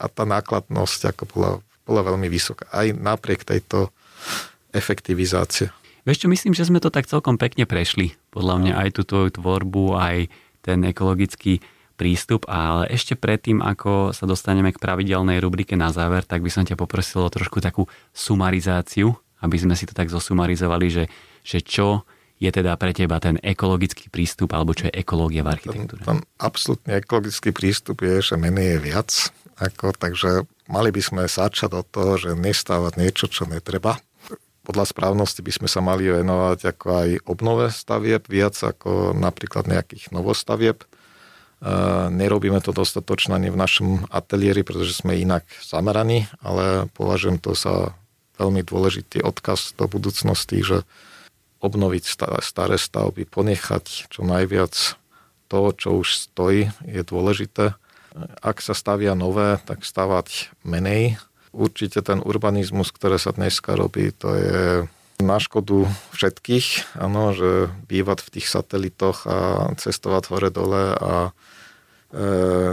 [0.00, 1.50] a tá nákladnosť ako bola,
[1.88, 2.68] bola veľmi vysoká.
[2.68, 3.88] Aj napriek tejto
[4.76, 5.72] efektivizácie.
[6.04, 8.16] Vieš čo, myslím, že sme to tak celkom pekne prešli.
[8.32, 10.28] Podľa mňa aj tú tvoju tvorbu, aj
[10.60, 11.64] ten ekologický
[11.98, 16.62] prístup, ale ešte predtým, ako sa dostaneme k pravidelnej rubrike na záver, tak by som
[16.62, 19.10] ťa poprosil o trošku takú sumarizáciu,
[19.42, 21.04] aby sme si to tak zosumarizovali, že,
[21.42, 22.06] že čo
[22.38, 26.06] je teda pre teba ten ekologický prístup, alebo čo je ekológia v architektúre?
[26.06, 29.10] Ten, ten absolútne ekologický prístup je, že menej je viac,
[29.58, 33.98] ako, takže mali by sme začať od toho, že nestávať niečo, čo netreba.
[34.62, 40.12] Podľa správnosti by sme sa mali venovať ako aj obnove stavieb, viac ako napríklad nejakých
[40.12, 40.84] novostavieb
[42.08, 47.98] Nerobíme to dostatočne ani v našom ateliéri, pretože sme inak zameraní, ale považujem to za
[48.38, 50.86] veľmi dôležitý odkaz do budúcnosti, že
[51.58, 52.04] obnoviť
[52.38, 54.94] staré stavby, ponechať čo najviac
[55.50, 57.74] toho, čo už stojí, je dôležité.
[58.42, 61.18] Ak sa stavia nové, tak stavať menej.
[61.52, 64.62] Určite ten urbanizmus, ktoré sa dneska robí, to je
[65.18, 69.38] na škodu všetkých, áno, že bývať v tých satelitoch a
[69.74, 71.30] cestovať hore-dole a e,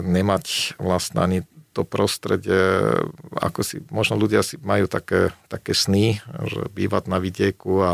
[0.05, 1.39] nemať vlastne ani
[1.73, 3.01] to prostredie,
[3.35, 7.91] ako si, možno ľudia si majú také, také sny, že bývať na vidieku a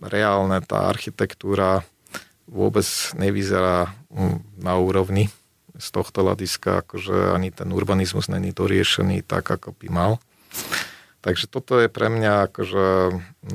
[0.00, 1.84] reálne tá architektúra
[2.48, 2.86] vôbec
[3.18, 5.28] nevyzerá mm, na úrovni
[5.74, 10.12] z tohto hľadiska, akože ani ten urbanizmus není doriešený tak, ako by mal.
[11.24, 12.86] Takže toto je pre mňa akože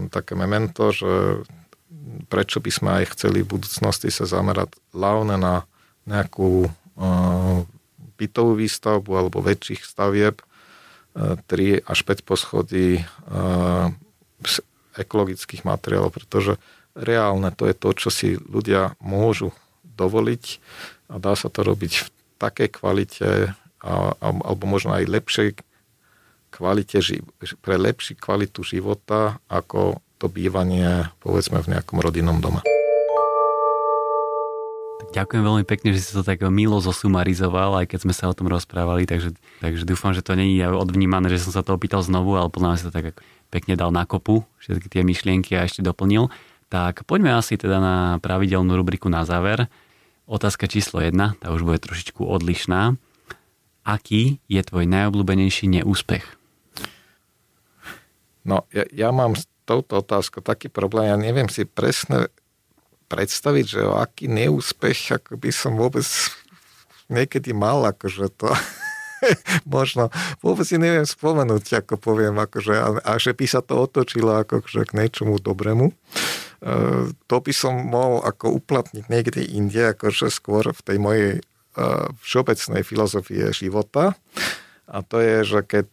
[0.09, 1.45] také memento, že
[2.27, 5.63] prečo by sme aj chceli v budúcnosti sa zamerať hlavne na
[6.09, 6.67] nejakú
[8.19, 10.43] bytovú výstavbu alebo väčších stavieb,
[11.15, 11.45] 3
[11.87, 13.05] až 5 poschodí
[14.43, 14.55] z
[14.99, 16.59] ekologických materiálov, pretože
[16.97, 19.55] reálne to je to, čo si ľudia môžu
[19.99, 20.43] dovoliť
[21.11, 22.07] a dá sa to robiť v
[22.39, 23.51] takej kvalite
[23.83, 23.93] a,
[24.23, 25.49] alebo možno aj lepšej
[26.49, 27.03] kvalite,
[27.59, 32.63] pre lepší kvalitu života ako to bývanie povedzme v nejakom rodinnom dome.
[35.09, 38.45] Ďakujem veľmi pekne, že si to tak milo zosumarizoval, aj keď sme sa o tom
[38.45, 42.53] rozprávali, takže, takže dúfam, že to není odvnímané, že som sa to opýtal znovu, ale
[42.53, 43.17] podľa mňa si to tak
[43.49, 46.29] pekne dal na kopu, všetky tie myšlienky a ešte doplnil.
[46.69, 49.65] Tak poďme asi teda na pravidelnú rubriku na záver.
[50.29, 53.01] Otázka číslo jedna, tá už bude trošičku odlišná.
[53.81, 56.21] Aký je tvoj najobľúbenejší neúspech?
[58.45, 62.29] No, ja, ja mám s touto otázkou taký problém, ja neviem si presne
[63.09, 66.05] predstaviť, že o aký neúspech ako by som vôbec
[67.09, 68.53] niekedy mal, akože to
[69.65, 70.13] možno
[70.45, 74.85] vôbec si neviem spomenúť, ako poviem, akože, a, a že by sa to otočilo akože
[74.85, 75.89] k niečomu dobrému.
[75.89, 75.93] E,
[77.27, 81.31] to by som mohol ako uplatniť niekde inde, akože skôr v tej mojej
[82.19, 84.19] všeobecnej filozofie života.
[84.89, 85.87] A to je, že keď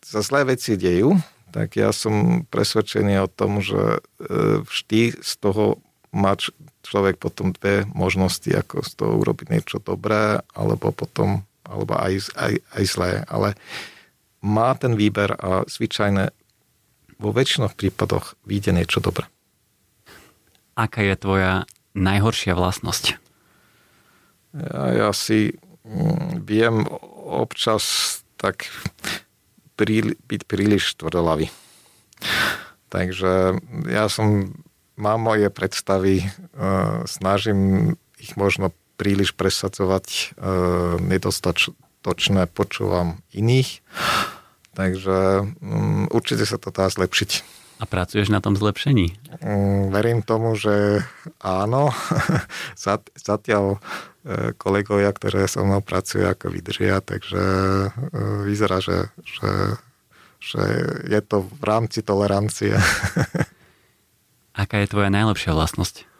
[0.00, 1.20] sa zlé veci dejú,
[1.52, 4.00] tak ja som presvedčený o tom, že
[4.64, 5.76] vždy z toho
[6.12, 6.32] má
[6.84, 12.52] človek potom dve možnosti, ako z toho urobiť niečo dobré, alebo potom, alebo aj, aj,
[12.56, 13.10] aj zlé.
[13.28, 13.52] Ale
[14.40, 16.32] má ten výber a zvyčajne
[17.22, 19.30] vo väčšiných prípadoch vyjde niečo dobré.
[20.74, 21.52] Aká je tvoja
[21.94, 23.22] najhoršia vlastnosť?
[24.52, 25.54] Ja, ja si
[25.86, 26.84] mm, viem
[27.22, 28.66] občas tak
[29.78, 31.48] prí, byť príliš tvrdolavý.
[32.92, 33.56] Takže
[33.88, 34.52] ja som,
[35.00, 36.26] mám moje predstavy, e,
[37.08, 40.22] snažím ich možno príliš presadzovať, e,
[41.00, 43.80] nedostatočné počúvam iných
[44.72, 47.60] Takže um, určite sa to dá zlepšiť.
[47.82, 49.18] A pracuješ na tom zlepšení?
[49.42, 51.02] Um, verím tomu, že
[51.42, 51.90] áno.
[53.18, 53.82] Zatiaľ
[54.22, 57.88] e, kolegovia, ktoré so mnou pracujú, ako vydržia, takže e,
[58.46, 59.50] vyzerá, že, že,
[60.38, 60.62] že
[61.10, 62.78] je to v rámci tolerancie.
[64.62, 66.11] Aká je tvoja najlepšia vlastnosť?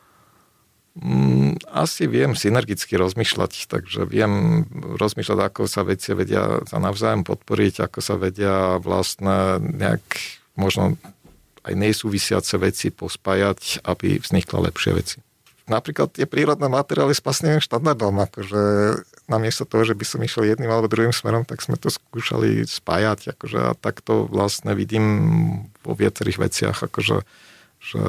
[0.92, 4.64] Mm, asi viem synergicky rozmýšľať, takže viem
[5.00, 10.04] rozmýšľať, ako sa veci vedia sa navzájom podporiť, ako sa vedia vlastne nejak
[10.52, 11.00] možno
[11.64, 15.16] aj nesúvisiace veci pospájať, aby vznikla lepšie veci.
[15.64, 18.62] Napríklad tie prírodné materiály s pasným štandardom, akože
[19.30, 23.32] namiesto toho, že by som išiel jedným alebo druhým smerom, tak sme to skúšali spájať,
[23.32, 25.06] akože a takto vlastne vidím
[25.86, 27.24] vo viacerých veciach, akože
[27.82, 28.02] že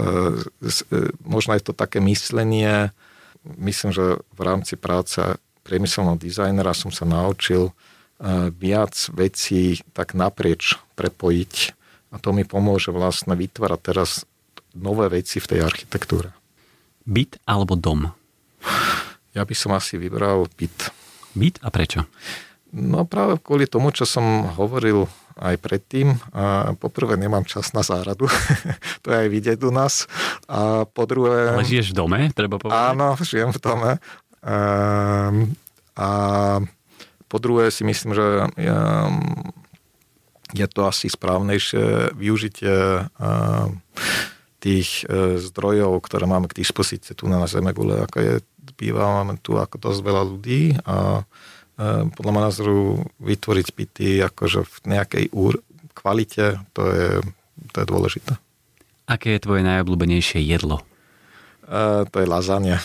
[0.61, 2.93] e, možno je to také myslenie,
[3.57, 5.19] myslím, že v rámci práce
[5.65, 7.73] priemyselného dizajnera som sa naučil e,
[8.53, 11.53] viac vecí tak naprieč prepojiť
[12.13, 14.29] a to mi pomôže vlastne vytvárať teraz
[14.77, 16.29] nové veci v tej architektúre.
[17.09, 18.13] Byt alebo dom?
[19.33, 20.93] Ja by som asi vybral byt.
[21.33, 22.05] Byt a prečo?
[22.73, 26.17] No práve kvôli tomu, čo som hovoril aj predtým.
[26.33, 28.29] A poprvé nemám čas na záradu,
[29.03, 30.05] to je aj vidieť u nás.
[30.47, 31.57] A po druhé...
[31.57, 32.79] Ale žiješ v dome, treba povedať?
[32.93, 33.91] Áno, žijem v dome.
[34.43, 34.57] A,
[35.95, 36.09] a
[37.31, 38.25] po druhé si myslím, že
[40.53, 43.09] je to asi správnejšie využitie
[44.63, 48.33] tých e, zdrojov, ktoré máme k dispozícii tu na Zemegule, ako je
[48.79, 51.52] býva, máme tu ako dosť veľa ľudí a Ehm,
[52.13, 52.77] podľa môjho názoru
[53.17, 55.57] vytvoriť byty akože v nejakej úr,
[55.97, 57.09] kvalite, to je,
[57.73, 58.33] to je dôležité.
[59.09, 60.85] Aké je tvoje najobľúbenejšie jedlo?
[61.65, 62.79] E, to je lazania.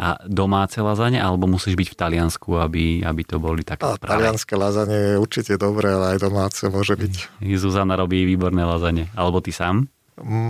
[0.00, 4.56] A domáce lazanie, alebo musíš byť v Taliansku, aby, aby to boli také a, Talianské
[4.56, 7.44] lazanie je určite dobré, ale aj domáce môže byť.
[7.60, 9.12] Zuzana robí výborné lazanie.
[9.12, 9.92] Alebo ty sám?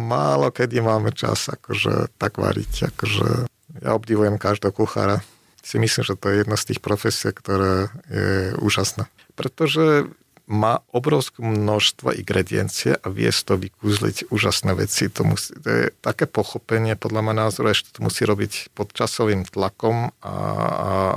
[0.06, 2.94] Málo kedy máme čas akože tak variť.
[2.94, 3.50] Akože
[3.82, 5.22] ja obdivujem každého kuchára
[5.62, 9.06] si myslím, že to je jedna z tých profesí, ktorá je úžasná.
[9.38, 10.10] Pretože
[10.50, 15.06] má obrovské množstvo ingrediencie a vie to vykúzliť úžasné veci.
[15.08, 19.46] To, musí, to je také pochopenie, podľa môjho názoru, ešte to musí robiť pod časovým
[19.46, 20.34] tlakom a, a,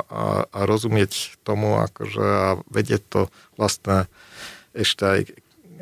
[0.07, 3.21] a, a rozumieť tomu akože, a vedieť to
[3.57, 4.05] vlastne
[4.77, 5.21] ešte aj,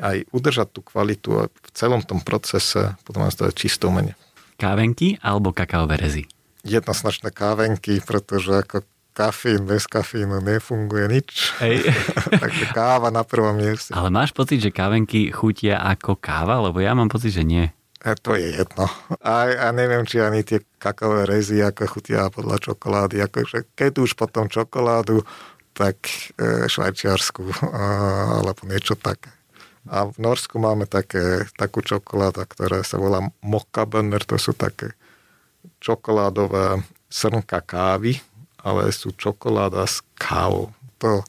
[0.00, 4.16] aj udržať tú kvalitu v celom tom procese, potom to je čisté umenie.
[4.56, 6.24] Kávenky alebo kakaové rezy?
[6.64, 8.82] Jednoznačné kávenky, pretože ako
[9.14, 11.54] kafín bez kafínu nefunguje nič.
[11.62, 11.86] Hej.
[12.42, 13.94] Takže káva na prvom mieste.
[13.94, 16.58] Ale máš pocit, že kávenky chutia ako káva?
[16.58, 17.70] Lebo ja mám pocit, že nie.
[18.04, 18.84] A to je jedno.
[19.24, 23.22] A, a neviem, či ani tie kakaové rezy ako chutia podľa čokolády.
[23.24, 25.24] Akože keď už potom čokoládu,
[25.72, 25.96] tak
[26.36, 27.48] e, švajčiarsku
[28.42, 29.32] alebo niečo také.
[29.84, 34.96] A v Norsku máme také, takú čokoláda, ktorá sa volá Mokkabenner, to sú také
[35.80, 38.18] čokoládové srnka kávy,
[38.64, 40.72] ale sú čokoláda s kávou.
[40.98, 41.20] To,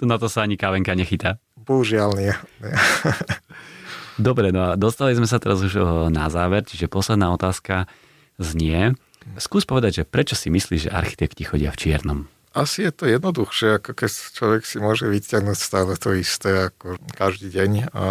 [0.00, 1.36] to na to sa ani kávenka nechytá.
[1.54, 2.32] Bohužiaľ nie.
[4.18, 5.78] Dobre, no a dostali sme sa teraz už
[6.10, 7.86] na záver, čiže posledná otázka
[8.34, 8.98] znie.
[9.38, 12.20] Skús povedať, že prečo si myslíš, že architekti chodia v čiernom?
[12.50, 17.54] Asi je to jednoduchšie, ako keď človek si môže vyťahnuť stále to isté ako každý
[17.54, 17.94] deň.
[17.94, 18.04] A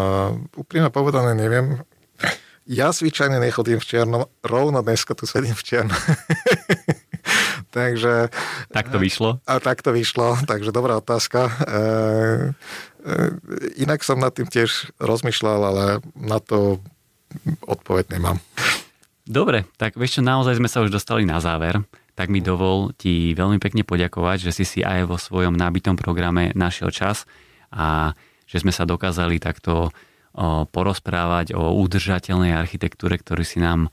[0.56, 1.84] úprimne povedané neviem,
[2.68, 5.96] ja zvyčajne nechodím v čiernom, rovno dneska tu sedím v čiernom.
[7.76, 8.28] takže...
[8.76, 9.40] Tak to vyšlo?
[9.48, 11.48] A tak to vyšlo, takže dobrá otázka.
[11.48, 11.52] E,
[13.08, 13.16] e,
[13.80, 15.86] inak som nad tým tiež rozmýšľal, ale
[16.20, 16.84] na to
[17.64, 18.38] odpoveď nemám.
[19.28, 21.80] Dobre, tak vieš čo, naozaj sme sa už dostali na záver,
[22.16, 26.56] tak mi dovol ti veľmi pekne poďakovať, že si si aj vo svojom nábitom programe
[26.56, 27.28] našiel čas
[27.72, 28.16] a
[28.48, 29.92] že sme sa dokázali takto
[30.70, 33.90] porozprávať o udržateľnej architektúre, ktorú si nám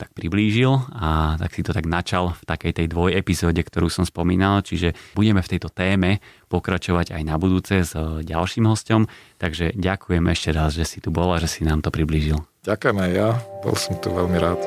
[0.00, 4.08] tak priblížil a tak si to tak načal v takej tej dvoj epizóde, ktorú som
[4.08, 7.92] spomínal, čiže budeme v tejto téme pokračovať aj na budúce s
[8.24, 9.04] ďalším hostom,
[9.36, 12.40] takže ďakujem ešte raz, že si tu bol a že si nám to priblížil.
[12.64, 13.28] Ďakujem aj ja,
[13.60, 14.60] bol som tu veľmi rád.